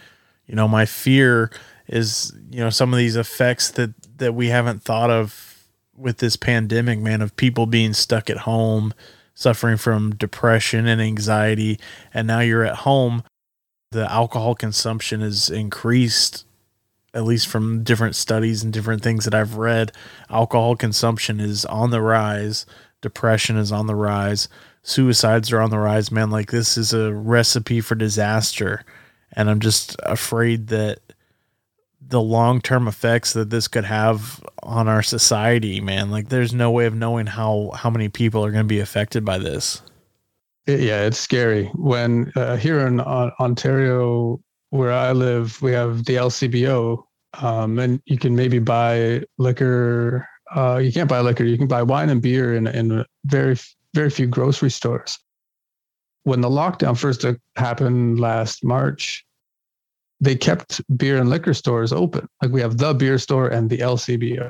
you 0.54 0.56
know 0.56 0.68
my 0.68 0.86
fear 0.86 1.50
is 1.88 2.32
you 2.52 2.60
know 2.60 2.70
some 2.70 2.94
of 2.94 3.00
these 3.00 3.16
effects 3.16 3.72
that 3.72 3.92
that 4.20 4.36
we 4.36 4.50
haven't 4.50 4.84
thought 4.84 5.10
of 5.10 5.68
with 5.98 6.20
this 6.20 6.36
pandemic 6.36 7.00
man 7.00 7.24
of 7.24 7.36
people 7.38 7.66
being 7.66 7.92
stuck 7.92 8.30
at 8.30 8.38
home 8.38 8.94
suffering 9.34 9.78
from 9.78 10.14
depression 10.14 10.86
and 10.86 11.02
anxiety 11.02 11.80
and 12.14 12.28
now 12.28 12.40
you're 12.40 12.64
at 12.64 12.76
home 12.76 13.24
the 13.90 14.10
alcohol 14.12 14.54
consumption 14.54 15.24
is 15.24 15.50
increased 15.50 16.46
at 17.16 17.24
least 17.24 17.48
from 17.48 17.84
different 17.84 18.16
studies 18.16 18.64
and 18.64 18.72
different 18.72 19.04
things 19.04 19.26
that 19.26 19.36
I've 19.36 19.58
read. 19.58 19.92
Alcohol 20.32 20.76
consumption 20.76 21.40
is 21.40 21.64
on 21.66 21.92
the 21.92 22.02
rise 22.02 22.66
depression 23.02 23.56
is 23.58 23.72
on 23.72 23.86
the 23.86 23.96
rise 23.96 24.50
suicides 24.82 25.52
are 25.52 25.62
on 25.62 25.70
the 25.70 25.78
rise 25.78 26.12
man. 26.12 26.30
Like 26.30 26.52
this 26.52 26.78
is 26.78 26.94
a 26.94 27.14
recipe 27.14 27.82
for 27.82 27.96
disaster 27.96 28.84
and 29.34 29.50
I'm 29.50 29.60
just 29.60 29.96
afraid 30.04 30.68
that 30.68 31.00
the 32.02 32.22
long 32.22 32.62
term 32.62 32.88
effects 32.88 33.34
that 33.34 33.50
this 33.50 33.68
could 33.68 33.86
have 33.86 34.44
on 34.62 34.88
our 34.88 35.02
society, 35.02 35.82
man. 35.82 36.12
Like, 36.12 36.30
there's 36.30 36.54
no 36.54 36.72
way 36.72 36.86
of 36.86 36.96
knowing 36.96 37.26
how 37.26 37.72
how 37.76 37.90
many 37.90 38.10
people 38.10 38.46
are 38.46 38.52
going 38.52 38.64
to 38.64 38.68
be 38.68 38.80
affected 38.80 39.26
by 39.26 39.38
this. 39.38 39.82
Yeah, 40.68 41.06
it's 41.06 41.20
scary. 41.20 41.66
When 41.76 42.32
uh, 42.36 42.56
here 42.56 42.86
in 42.88 43.00
uh, 43.00 43.32
Ontario, 43.40 44.40
where 44.70 44.94
I 44.94 45.12
live, 45.12 45.62
we 45.62 45.74
have 45.74 46.06
the 46.06 46.16
LCBO, 46.16 47.04
um, 47.42 47.80
and 47.80 48.02
you 48.06 48.18
can 48.18 48.36
maybe 48.36 48.60
buy 48.60 49.24
liquor. 49.38 50.28
Uh, 50.56 50.78
you 50.78 50.92
can't 50.92 51.10
buy 51.10 51.20
liquor. 51.20 51.44
You 51.44 51.58
can 51.58 51.68
buy 51.68 51.84
wine 51.84 52.10
and 52.10 52.22
beer 52.22 52.56
in 52.56 52.68
in 52.68 53.04
very 53.26 53.58
very 53.94 54.10
few 54.10 54.28
grocery 54.28 54.72
stores 54.72 55.20
when 56.24 56.42
the 56.42 56.50
lockdown 56.50 56.98
first 56.98 57.26
happened 57.56 58.20
last 58.20 58.64
March, 58.64 59.26
they 60.20 60.36
kept 60.36 60.82
beer 60.98 61.18
and 61.18 61.30
liquor 61.30 61.54
stores 61.54 61.92
open. 61.92 62.28
Like 62.42 62.52
we 62.52 62.62
have 62.62 62.78
the 62.78 62.94
beer 62.94 63.18
store 63.18 63.48
and 63.48 63.70
the 63.70 63.80
LCBO. 63.80 64.50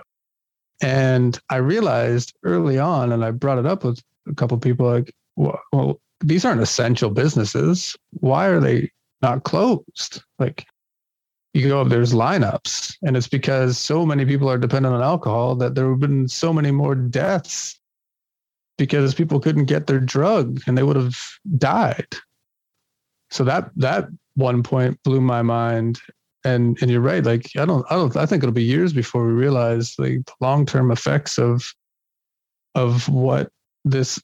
And 0.82 1.40
I 1.50 1.58
realized 1.58 2.36
early 2.44 2.78
on, 2.78 3.12
and 3.12 3.24
I 3.24 3.32
brought 3.32 3.58
it 3.58 3.66
up 3.66 3.84
with 3.84 4.02
a 4.28 4.36
couple 4.36 4.58
people 4.58 4.86
like, 4.86 5.14
well, 5.36 6.00
these 6.22 6.46
aren't 6.46 6.62
essential 6.62 7.10
businesses. 7.10 7.96
Why 8.20 8.48
are 8.48 8.60
they 8.60 8.92
not 9.22 9.44
closed? 9.44 10.22
Like 10.40 10.66
you 11.54 11.68
go, 11.68 11.82
up, 11.82 11.90
there's 11.90 12.14
lineups, 12.14 12.96
and 13.04 13.16
it's 13.16 13.28
because 13.28 13.78
so 13.78 14.06
many 14.06 14.26
people 14.26 14.50
are 14.50 14.58
dependent 14.58 14.96
on 14.96 15.02
alcohol 15.02 15.56
that 15.56 15.76
there 15.76 15.90
have 15.90 16.00
been 16.00 16.28
so 16.28 16.52
many 16.52 16.72
more 16.72 16.96
deaths 16.96 17.80
because 18.78 19.14
people 19.14 19.40
couldn't 19.40 19.66
get 19.66 19.88
their 19.88 20.00
drug 20.00 20.62
and 20.68 20.78
they 20.78 20.84
would 20.84 20.96
have 20.96 21.18
died. 21.58 22.08
So 23.30 23.44
that 23.44 23.72
that 23.78 24.08
one 24.36 24.64
point 24.64 25.02
blew 25.04 25.22
my 25.22 25.42
mind. 25.42 26.00
And 26.46 26.78
and 26.82 26.92
you're 26.92 27.00
right. 27.00 27.24
Like 27.24 27.50
I 27.58 27.66
don't 27.66 27.86
I 27.90 27.96
don't 27.96 28.16
I 28.18 28.26
think 28.26 28.44
it'll 28.44 28.54
be 28.54 28.64
years 28.64 28.92
before 28.92 29.26
we 29.26 29.32
realize 29.32 29.96
the 29.96 30.24
long 30.42 30.66
term 30.66 30.92
effects 30.92 31.38
of 31.38 31.74
of 32.76 33.08
what 33.08 33.50
this 33.86 34.22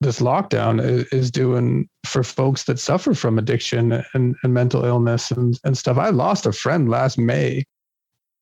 this 0.00 0.20
lockdown 0.20 0.82
is, 0.82 1.04
is 1.12 1.30
doing 1.30 1.88
for 2.04 2.22
folks 2.22 2.64
that 2.64 2.78
suffer 2.78 3.14
from 3.14 3.38
addiction 3.38 4.02
and, 4.14 4.34
and 4.42 4.54
mental 4.54 4.84
illness 4.84 5.30
and, 5.30 5.58
and 5.64 5.78
stuff. 5.78 5.96
I 5.96 6.08
lost 6.08 6.44
a 6.44 6.52
friend 6.52 6.90
last 6.90 7.18
May. 7.18 7.64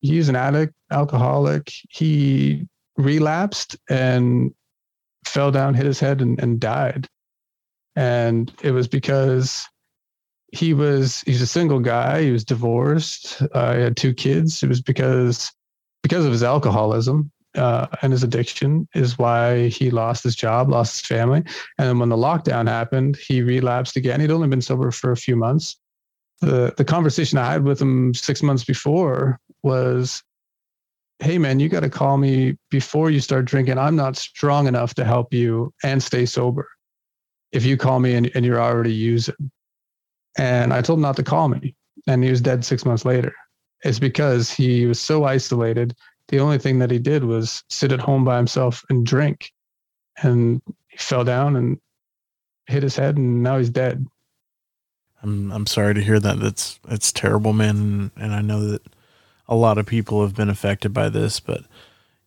He's 0.00 0.30
an 0.30 0.36
addict, 0.36 0.72
alcoholic. 0.90 1.70
He 1.90 2.66
relapsed 2.96 3.76
and 3.90 4.54
fell 5.24 5.50
down, 5.50 5.74
hit 5.74 5.86
his 5.86 6.00
head, 6.00 6.20
and, 6.20 6.40
and 6.40 6.60
died. 6.60 7.06
And 7.96 8.52
it 8.62 8.72
was 8.72 8.88
because 8.88 9.66
he 10.52 10.74
was 10.74 11.20
he's 11.22 11.42
a 11.42 11.46
single 11.46 11.80
guy. 11.80 12.22
He 12.22 12.30
was 12.30 12.44
divorced. 12.44 13.42
Uh, 13.52 13.74
he 13.74 13.82
had 13.82 13.96
two 13.96 14.14
kids. 14.14 14.62
It 14.62 14.68
was 14.68 14.80
because 14.80 15.52
because 16.02 16.24
of 16.24 16.32
his 16.32 16.42
alcoholism 16.42 17.30
uh, 17.54 17.86
and 18.02 18.12
his 18.12 18.22
addiction 18.22 18.88
is 18.94 19.18
why 19.18 19.68
he 19.68 19.90
lost 19.90 20.24
his 20.24 20.36
job, 20.36 20.70
lost 20.70 21.00
his 21.00 21.06
family. 21.06 21.42
And 21.78 21.88
then 21.88 21.98
when 21.98 22.08
the 22.08 22.16
lockdown 22.16 22.68
happened, 22.68 23.16
he 23.16 23.42
relapsed 23.42 23.96
again. 23.96 24.20
He'd 24.20 24.30
only 24.30 24.48
been 24.48 24.62
sober 24.62 24.90
for 24.90 25.12
a 25.12 25.16
few 25.16 25.36
months. 25.36 25.76
The 26.40 26.74
the 26.76 26.84
conversation 26.84 27.38
I 27.38 27.52
had 27.52 27.64
with 27.64 27.80
him 27.80 28.14
six 28.14 28.42
months 28.42 28.64
before 28.64 29.38
was 29.62 30.22
hey 31.20 31.38
man 31.38 31.60
you 31.60 31.68
got 31.68 31.80
to 31.80 31.90
call 31.90 32.16
me 32.16 32.56
before 32.70 33.10
you 33.10 33.20
start 33.20 33.44
drinking 33.44 33.78
i'm 33.78 33.96
not 33.96 34.16
strong 34.16 34.66
enough 34.66 34.94
to 34.94 35.04
help 35.04 35.32
you 35.32 35.72
and 35.84 36.02
stay 36.02 36.24
sober 36.26 36.68
if 37.52 37.64
you 37.64 37.76
call 37.76 38.00
me 38.00 38.14
and, 38.14 38.30
and 38.34 38.44
you're 38.44 38.60
already 38.60 38.92
using 38.92 39.50
and 40.38 40.72
i 40.72 40.80
told 40.80 40.98
him 40.98 41.02
not 41.02 41.16
to 41.16 41.22
call 41.22 41.48
me 41.48 41.74
and 42.06 42.24
he 42.24 42.30
was 42.30 42.40
dead 42.40 42.64
six 42.64 42.84
months 42.84 43.04
later 43.04 43.34
is 43.84 43.98
because 43.98 44.50
he 44.50 44.86
was 44.86 45.00
so 45.00 45.24
isolated. 45.24 45.94
The 46.28 46.38
only 46.38 46.58
thing 46.58 46.78
that 46.80 46.90
he 46.90 46.98
did 46.98 47.24
was 47.24 47.64
sit 47.68 47.92
at 47.92 48.00
home 48.00 48.24
by 48.24 48.36
himself 48.36 48.84
and 48.88 49.06
drink. 49.06 49.52
And 50.22 50.60
he 50.88 50.98
fell 50.98 51.24
down 51.24 51.56
and 51.56 51.78
hit 52.66 52.82
his 52.82 52.96
head, 52.96 53.16
and 53.16 53.42
now 53.42 53.58
he's 53.58 53.70
dead. 53.70 54.06
I'm 55.22 55.50
I'm 55.50 55.66
sorry 55.66 55.94
to 55.94 56.02
hear 56.02 56.20
that. 56.20 56.40
That's 56.40 56.78
that's 56.86 57.12
terrible, 57.12 57.52
man. 57.52 58.10
And 58.16 58.34
I 58.34 58.42
know 58.42 58.66
that 58.66 58.82
a 59.50 59.56
lot 59.56 59.76
of 59.76 59.84
people 59.84 60.22
have 60.22 60.34
been 60.34 60.48
affected 60.48 60.94
by 60.94 61.08
this, 61.10 61.40
but 61.40 61.64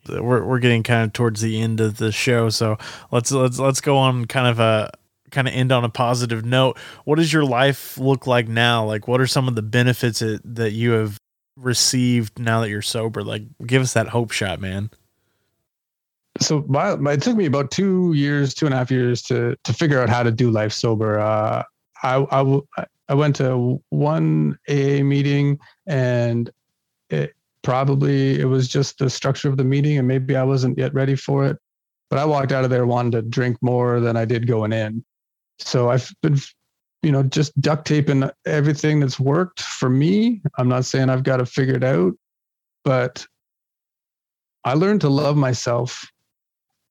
we're 0.08 0.44
we're 0.44 0.60
getting 0.60 0.84
kind 0.84 1.06
of 1.06 1.14
towards 1.14 1.42
the 1.42 1.60
end 1.62 1.80
of 1.80 1.98
the 1.98 2.12
show, 2.12 2.50
so 2.50 2.78
let's 3.10 3.32
let's 3.32 3.58
let's 3.58 3.82
go 3.82 3.98
on 3.98 4.26
kind 4.26 4.48
of 4.48 4.60
a 4.60 4.92
kind 5.32 5.48
of 5.48 5.54
end 5.54 5.72
on 5.72 5.84
a 5.84 5.90
positive 5.90 6.46
note. 6.46 6.78
What 7.06 7.16
does 7.16 7.32
your 7.32 7.46
life 7.46 7.98
look 7.98 8.28
like 8.28 8.48
now? 8.48 8.86
Like, 8.86 9.08
what 9.08 9.20
are 9.20 9.28
some 9.28 9.48
of 9.48 9.56
the 9.56 9.62
benefits 9.62 10.20
that, 10.20 10.42
that 10.44 10.72
you 10.72 10.92
have 10.92 11.18
received 11.58 12.38
now 12.38 12.62
that 12.62 12.70
you're 12.70 12.82
sober? 12.82 13.24
Like, 13.24 13.44
give 13.66 13.82
us 13.82 13.94
that 13.94 14.10
hope 14.10 14.32
shot, 14.32 14.60
man. 14.60 14.92
So 16.40 16.66
my, 16.68 16.96
my, 16.96 17.14
it 17.14 17.22
took 17.22 17.38
me 17.38 17.46
about 17.46 17.72
two 17.72 18.14
years, 18.14 18.54
two 18.54 18.66
and 18.66 18.74
a 18.74 18.78
half 18.78 18.92
years 18.92 19.22
to 19.24 19.56
to 19.64 19.74
figure 19.74 20.02
out 20.02 20.10
how 20.10 20.24
to 20.24 20.32
do 20.32 20.52
life 20.52 20.74
sober. 20.74 21.20
Uh, 21.20 21.64
I, 22.04 22.26
I 22.32 22.86
I 23.10 23.14
went 23.14 23.36
to 23.38 23.82
one 23.90 24.58
AA 24.70 25.04
meeting 25.04 25.60
and 25.88 26.50
it 27.14 27.36
probably 27.62 28.40
it 28.40 28.46
was 28.46 28.68
just 28.68 28.98
the 28.98 29.10
structure 29.10 29.50
of 29.50 29.58
the 29.58 29.64
meeting 29.64 29.98
and 29.98 30.08
maybe 30.08 30.36
I 30.36 30.44
wasn't 30.44 30.78
yet 30.78 30.94
ready 30.94 31.16
for 31.16 31.46
it. 31.46 31.58
But 32.10 32.20
I 32.20 32.26
walked 32.26 32.52
out 32.52 32.64
of 32.64 32.70
there 32.70 32.86
wanting 32.86 33.12
to 33.14 33.22
drink 33.22 33.58
more 33.62 34.00
than 34.00 34.18
I 34.18 34.26
did 34.26 34.46
going 34.48 34.74
in. 34.74 35.04
So 35.60 35.90
I've 35.90 36.12
been, 36.22 36.38
you 37.02 37.12
know, 37.12 37.24
just 37.24 37.60
duct 37.60 37.88
taping 37.88 38.30
everything 38.46 39.00
that's 39.00 39.20
worked 39.20 39.62
for 39.62 39.90
me. 39.90 40.42
I'm 40.58 40.68
not 40.68 40.86
saying 40.86 41.10
I've 41.10 41.24
got 41.24 41.38
to 41.38 41.46
figure 41.46 41.76
it 41.76 41.84
out, 41.84 42.14
but 42.84 43.26
I 44.64 44.74
learned 44.74 45.02
to 45.02 45.10
love 45.10 45.38
myself. 45.38 46.06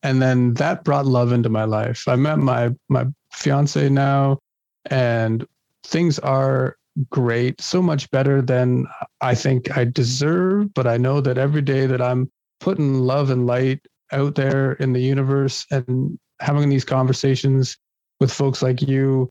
And 0.02 0.20
then 0.20 0.54
that 0.54 0.82
brought 0.82 1.06
love 1.06 1.32
into 1.32 1.48
my 1.48 1.64
life. 1.64 2.08
I 2.08 2.16
met 2.16 2.38
my 2.38 2.70
my 2.88 3.06
fiance 3.32 3.88
now 3.88 4.38
and 4.86 5.46
things 5.84 6.18
are 6.18 6.76
great, 7.10 7.60
so 7.60 7.82
much 7.82 8.10
better 8.10 8.42
than 8.42 8.86
I 9.20 9.34
think 9.34 9.76
I 9.76 9.84
deserve. 9.84 10.72
But 10.74 10.86
I 10.86 10.96
know 10.96 11.20
that 11.20 11.38
every 11.38 11.62
day 11.62 11.86
that 11.86 12.02
I'm 12.02 12.30
putting 12.60 13.00
love 13.00 13.30
and 13.30 13.46
light 13.46 13.80
out 14.12 14.34
there 14.34 14.72
in 14.74 14.92
the 14.92 15.00
universe 15.00 15.66
and 15.70 16.18
having 16.40 16.68
these 16.68 16.84
conversations 16.84 17.76
with 18.20 18.32
folks 18.32 18.62
like 18.62 18.82
you, 18.82 19.28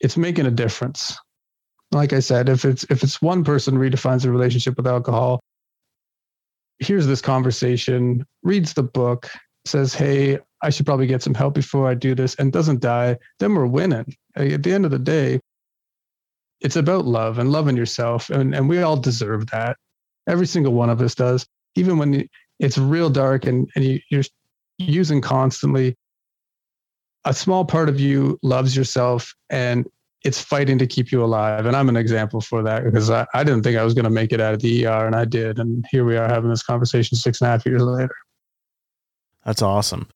it's 0.00 0.16
making 0.16 0.46
a 0.46 0.50
difference. 0.50 1.16
Like 1.92 2.12
I 2.12 2.20
said, 2.20 2.48
if 2.48 2.64
it's 2.64 2.84
if 2.90 3.02
it's 3.02 3.22
one 3.22 3.44
person 3.44 3.76
redefines 3.76 4.24
a 4.24 4.30
relationship 4.30 4.76
with 4.76 4.86
alcohol, 4.86 5.40
here's 6.78 7.06
this 7.06 7.20
conversation, 7.20 8.26
reads 8.42 8.74
the 8.74 8.82
book, 8.82 9.30
says, 9.64 9.94
"Hey, 9.94 10.38
I 10.62 10.70
should 10.70 10.86
probably 10.86 11.06
get 11.06 11.22
some 11.22 11.34
help 11.34 11.54
before 11.54 11.88
I 11.88 11.94
do 11.94 12.14
this," 12.14 12.34
and 12.34 12.52
doesn't 12.52 12.80
die, 12.80 13.16
then 13.38 13.54
we're 13.54 13.66
winning. 13.66 14.16
At 14.34 14.62
the 14.64 14.72
end 14.72 14.84
of 14.84 14.90
the 14.90 14.98
day, 14.98 15.40
it's 16.64 16.76
about 16.76 17.04
love 17.04 17.38
and 17.38 17.52
loving 17.52 17.76
yourself, 17.76 18.30
and 18.30 18.54
and 18.54 18.68
we 18.68 18.82
all 18.82 18.96
deserve 18.96 19.46
that. 19.48 19.76
Every 20.28 20.46
single 20.46 20.72
one 20.72 20.90
of 20.90 21.00
us 21.00 21.14
does. 21.14 21.46
Even 21.76 21.98
when 21.98 22.28
it's 22.58 22.78
real 22.78 23.10
dark 23.10 23.46
and 23.46 23.70
and 23.76 23.84
you, 23.84 24.00
you're 24.10 24.24
using 24.78 25.20
constantly, 25.20 25.96
a 27.24 27.34
small 27.34 27.64
part 27.64 27.88
of 27.88 28.00
you 28.00 28.38
loves 28.42 28.76
yourself 28.76 29.34
and 29.50 29.86
it's 30.24 30.40
fighting 30.40 30.78
to 30.78 30.86
keep 30.86 31.12
you 31.12 31.22
alive. 31.22 31.66
And 31.66 31.76
I'm 31.76 31.88
an 31.88 31.96
example 31.96 32.40
for 32.40 32.62
that 32.62 32.84
because 32.84 33.10
I, 33.10 33.26
I 33.34 33.44
didn't 33.44 33.62
think 33.62 33.76
I 33.76 33.84
was 33.84 33.92
going 33.92 34.04
to 34.04 34.10
make 34.10 34.32
it 34.32 34.40
out 34.40 34.54
of 34.54 34.60
the 34.60 34.86
ER 34.86 35.06
and 35.06 35.14
I 35.14 35.26
did. 35.26 35.58
And 35.58 35.84
here 35.90 36.04
we 36.04 36.16
are 36.16 36.28
having 36.28 36.48
this 36.48 36.62
conversation 36.62 37.16
six 37.18 37.40
and 37.40 37.48
a 37.48 37.50
half 37.50 37.66
years 37.66 37.82
later. 37.82 38.14
That's 39.44 39.60
awesome. 39.60 40.08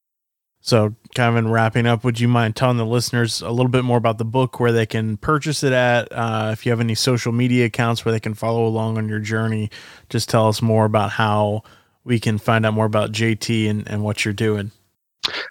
So, 0.69 0.93
kind 1.15 1.35
of 1.35 1.43
in 1.43 1.49
wrapping 1.51 1.87
up, 1.87 2.03
would 2.03 2.19
you 2.19 2.27
mind 2.27 2.55
telling 2.55 2.77
the 2.77 2.85
listeners 2.85 3.41
a 3.41 3.49
little 3.49 3.71
bit 3.71 3.83
more 3.83 3.97
about 3.97 4.19
the 4.19 4.23
book, 4.23 4.59
where 4.59 4.71
they 4.71 4.85
can 4.85 5.17
purchase 5.17 5.63
it 5.63 5.73
at? 5.73 6.07
Uh, 6.11 6.51
if 6.53 6.63
you 6.63 6.71
have 6.71 6.79
any 6.79 6.93
social 6.93 7.31
media 7.31 7.65
accounts 7.65 8.05
where 8.05 8.11
they 8.11 8.19
can 8.19 8.35
follow 8.35 8.67
along 8.67 8.99
on 8.99 9.09
your 9.09 9.17
journey, 9.17 9.71
just 10.09 10.29
tell 10.29 10.47
us 10.47 10.61
more 10.61 10.85
about 10.85 11.09
how 11.09 11.63
we 12.03 12.19
can 12.19 12.37
find 12.37 12.67
out 12.67 12.75
more 12.75 12.85
about 12.85 13.11
JT 13.11 13.67
and, 13.67 13.89
and 13.89 14.03
what 14.03 14.23
you're 14.23 14.33
doing. 14.33 14.69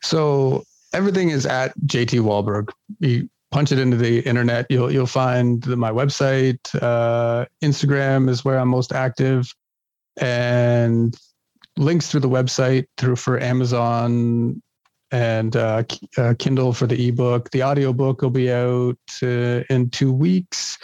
So, 0.02 0.62
everything 0.92 1.30
is 1.30 1.46
at 1.46 1.76
JT 1.80 2.20
Wahlberg. 2.20 2.70
You 3.00 3.28
punch 3.50 3.72
it 3.72 3.80
into 3.80 3.96
the 3.96 4.20
internet, 4.20 4.66
you'll 4.70 4.92
you'll 4.92 5.06
find 5.06 5.60
the, 5.64 5.76
my 5.76 5.90
website. 5.90 6.60
Uh, 6.80 7.44
Instagram 7.60 8.28
is 8.28 8.44
where 8.44 8.56
I'm 8.56 8.68
most 8.68 8.92
active, 8.92 9.52
and 10.20 11.18
links 11.76 12.08
through 12.08 12.20
the 12.20 12.28
website 12.28 12.84
through 12.98 13.16
for 13.16 13.40
Amazon 13.40 14.62
and 15.10 15.56
uh, 15.56 15.82
uh, 16.16 16.34
Kindle 16.38 16.72
for 16.72 16.86
the 16.86 17.08
ebook. 17.08 17.50
The 17.50 17.62
audiobook 17.62 18.22
will 18.22 18.30
be 18.30 18.52
out 18.52 18.98
uh, 19.22 19.62
in 19.70 19.90
two 19.90 20.12
weeks. 20.12 20.78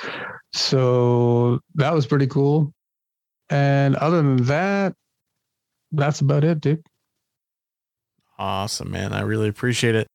So 0.52 1.60
that 1.74 1.92
was 1.92 2.06
pretty 2.06 2.26
cool. 2.26 2.72
And 3.50 3.96
other 3.96 4.18
than 4.18 4.36
that, 4.44 4.94
that's 5.92 6.20
about 6.20 6.44
it, 6.44 6.60
dude. 6.60 6.84
Awesome, 8.38 8.90
man. 8.90 9.12
I 9.12 9.20
really 9.20 9.48
appreciate 9.48 9.94
it. 9.94 10.08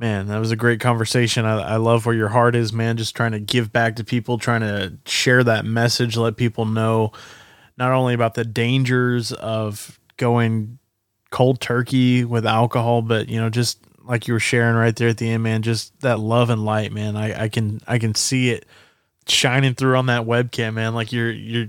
Man, 0.00 0.26
that 0.28 0.38
was 0.38 0.50
a 0.50 0.56
great 0.56 0.80
conversation. 0.80 1.44
I, 1.44 1.60
I 1.60 1.76
love 1.76 2.06
where 2.06 2.14
your 2.14 2.30
heart 2.30 2.56
is, 2.56 2.72
man. 2.72 2.96
Just 2.96 3.14
trying 3.14 3.32
to 3.32 3.38
give 3.38 3.72
back 3.72 3.96
to 3.96 4.04
people, 4.04 4.38
trying 4.38 4.62
to 4.62 4.98
share 5.06 5.44
that 5.44 5.64
message, 5.64 6.16
let 6.16 6.36
people 6.36 6.64
know 6.64 7.12
not 7.76 7.92
only 7.92 8.14
about 8.14 8.34
the 8.34 8.44
dangers 8.44 9.32
of 9.32 10.00
going 10.16 10.78
cold 11.32 11.60
turkey 11.60 12.24
with 12.24 12.46
alcohol, 12.46 13.02
but 13.02 13.28
you 13.28 13.40
know, 13.40 13.50
just 13.50 13.78
like 14.04 14.28
you 14.28 14.34
were 14.34 14.40
sharing 14.40 14.76
right 14.76 14.94
there 14.94 15.08
at 15.08 15.16
the 15.16 15.28
end, 15.28 15.42
man, 15.42 15.62
just 15.62 15.98
that 16.00 16.20
love 16.20 16.50
and 16.50 16.64
light, 16.64 16.92
man. 16.92 17.16
I, 17.16 17.44
I 17.44 17.48
can 17.48 17.80
I 17.88 17.98
can 17.98 18.14
see 18.14 18.50
it 18.50 18.66
shining 19.26 19.74
through 19.74 19.96
on 19.96 20.06
that 20.06 20.26
webcam, 20.26 20.74
man. 20.74 20.94
Like 20.94 21.12
you're 21.12 21.32
you're 21.32 21.68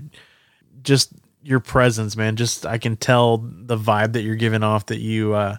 just 0.82 1.12
your 1.42 1.60
presence, 1.60 2.16
man. 2.16 2.36
Just 2.36 2.66
I 2.66 2.78
can 2.78 2.96
tell 2.96 3.38
the 3.38 3.76
vibe 3.76 4.12
that 4.12 4.22
you're 4.22 4.36
giving 4.36 4.62
off 4.62 4.86
that 4.86 5.00
you 5.00 5.34
uh 5.34 5.56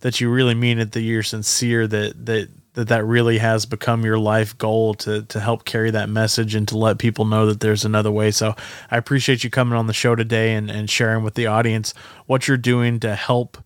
that 0.00 0.20
you 0.20 0.30
really 0.30 0.54
mean 0.54 0.78
it, 0.78 0.92
that 0.92 1.00
you're 1.00 1.22
sincere, 1.22 1.86
that 1.86 2.26
that 2.26 2.48
that 2.76 2.88
that 2.88 3.04
really 3.04 3.38
has 3.38 3.64
become 3.64 4.04
your 4.04 4.18
life 4.18 4.56
goal 4.58 4.94
to 4.94 5.22
to 5.22 5.40
help 5.40 5.64
carry 5.64 5.90
that 5.90 6.08
message 6.10 6.54
and 6.54 6.68
to 6.68 6.76
let 6.76 6.98
people 6.98 7.24
know 7.24 7.46
that 7.46 7.60
there's 7.60 7.84
another 7.84 8.10
way. 8.10 8.30
So 8.30 8.54
I 8.90 8.98
appreciate 8.98 9.42
you 9.42 9.50
coming 9.50 9.76
on 9.76 9.86
the 9.86 9.94
show 9.94 10.14
today 10.14 10.54
and, 10.54 10.70
and 10.70 10.88
sharing 10.88 11.24
with 11.24 11.34
the 11.34 11.46
audience 11.46 11.94
what 12.26 12.46
you're 12.46 12.58
doing 12.58 13.00
to 13.00 13.14
help 13.14 13.56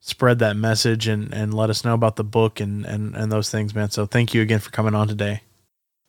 spread 0.00 0.40
that 0.40 0.56
message 0.56 1.06
and, 1.06 1.32
and 1.32 1.54
let 1.54 1.70
us 1.70 1.84
know 1.84 1.94
about 1.94 2.16
the 2.16 2.24
book 2.24 2.58
and, 2.58 2.84
and, 2.84 3.14
and 3.14 3.30
those 3.30 3.48
things, 3.48 3.72
man. 3.76 3.88
So 3.90 4.04
thank 4.06 4.34
you 4.34 4.42
again 4.42 4.58
for 4.58 4.70
coming 4.70 4.96
on 4.96 5.06
today. 5.06 5.42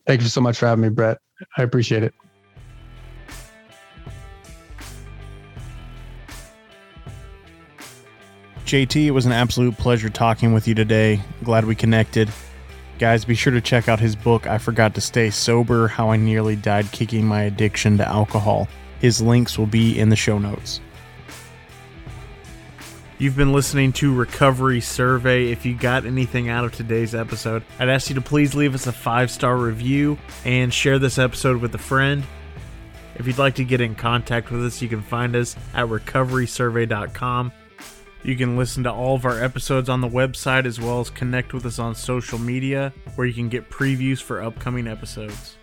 Thank 0.07 0.21
you 0.21 0.27
so 0.27 0.41
much 0.41 0.57
for 0.57 0.65
having 0.65 0.81
me, 0.81 0.89
Brett. 0.89 1.19
I 1.55 1.61
appreciate 1.61 2.01
it. 2.01 2.15
JT, 8.73 9.05
it 9.05 9.11
was 9.11 9.27
an 9.27 9.31
absolute 9.31 9.77
pleasure 9.77 10.09
talking 10.09 10.51
with 10.51 10.67
you 10.67 10.73
today. 10.73 11.21
Glad 11.43 11.65
we 11.65 11.75
connected. 11.75 12.31
Guys, 12.97 13.23
be 13.23 13.35
sure 13.35 13.53
to 13.53 13.61
check 13.61 13.87
out 13.87 13.99
his 13.99 14.15
book, 14.15 14.47
I 14.47 14.57
Forgot 14.57 14.95
to 14.95 15.01
Stay 15.01 15.29
Sober 15.29 15.87
How 15.87 16.09
I 16.09 16.17
Nearly 16.17 16.55
Died 16.55 16.91
Kicking 16.91 17.23
My 17.23 17.43
Addiction 17.43 17.99
to 17.99 18.07
Alcohol. 18.07 18.67
His 18.99 19.21
links 19.21 19.59
will 19.59 19.67
be 19.67 19.99
in 19.99 20.09
the 20.09 20.15
show 20.15 20.39
notes. 20.39 20.81
You've 23.19 23.35
been 23.35 23.53
listening 23.53 23.93
to 23.93 24.11
Recovery 24.11 24.81
Survey. 24.81 25.51
If 25.51 25.67
you 25.67 25.75
got 25.75 26.07
anything 26.07 26.49
out 26.49 26.65
of 26.65 26.73
today's 26.73 27.13
episode, 27.13 27.61
I'd 27.77 27.89
ask 27.89 28.09
you 28.09 28.15
to 28.15 28.21
please 28.21 28.55
leave 28.55 28.73
us 28.73 28.87
a 28.87 28.91
five 28.91 29.29
star 29.29 29.55
review 29.55 30.17
and 30.45 30.73
share 30.73 30.97
this 30.97 31.19
episode 31.19 31.61
with 31.61 31.75
a 31.75 31.77
friend. 31.77 32.23
If 33.17 33.27
you'd 33.27 33.37
like 33.37 33.53
to 33.55 33.63
get 33.63 33.81
in 33.81 33.93
contact 33.93 34.49
with 34.49 34.65
us, 34.65 34.81
you 34.81 34.89
can 34.89 35.03
find 35.03 35.35
us 35.35 35.55
at 35.75 35.85
recoverysurvey.com. 35.85 37.51
You 38.23 38.37
can 38.37 38.55
listen 38.55 38.83
to 38.83 38.91
all 38.91 39.15
of 39.15 39.25
our 39.25 39.43
episodes 39.43 39.89
on 39.89 39.99
the 39.99 40.07
website 40.07 40.65
as 40.65 40.79
well 40.79 41.01
as 41.01 41.09
connect 41.09 41.53
with 41.53 41.65
us 41.65 41.77
on 41.77 41.93
social 41.93 42.39
media 42.39 42.93
where 43.15 43.27
you 43.27 43.33
can 43.33 43.49
get 43.49 43.69
previews 43.69 44.21
for 44.21 44.41
upcoming 44.41 44.87
episodes. 44.87 45.57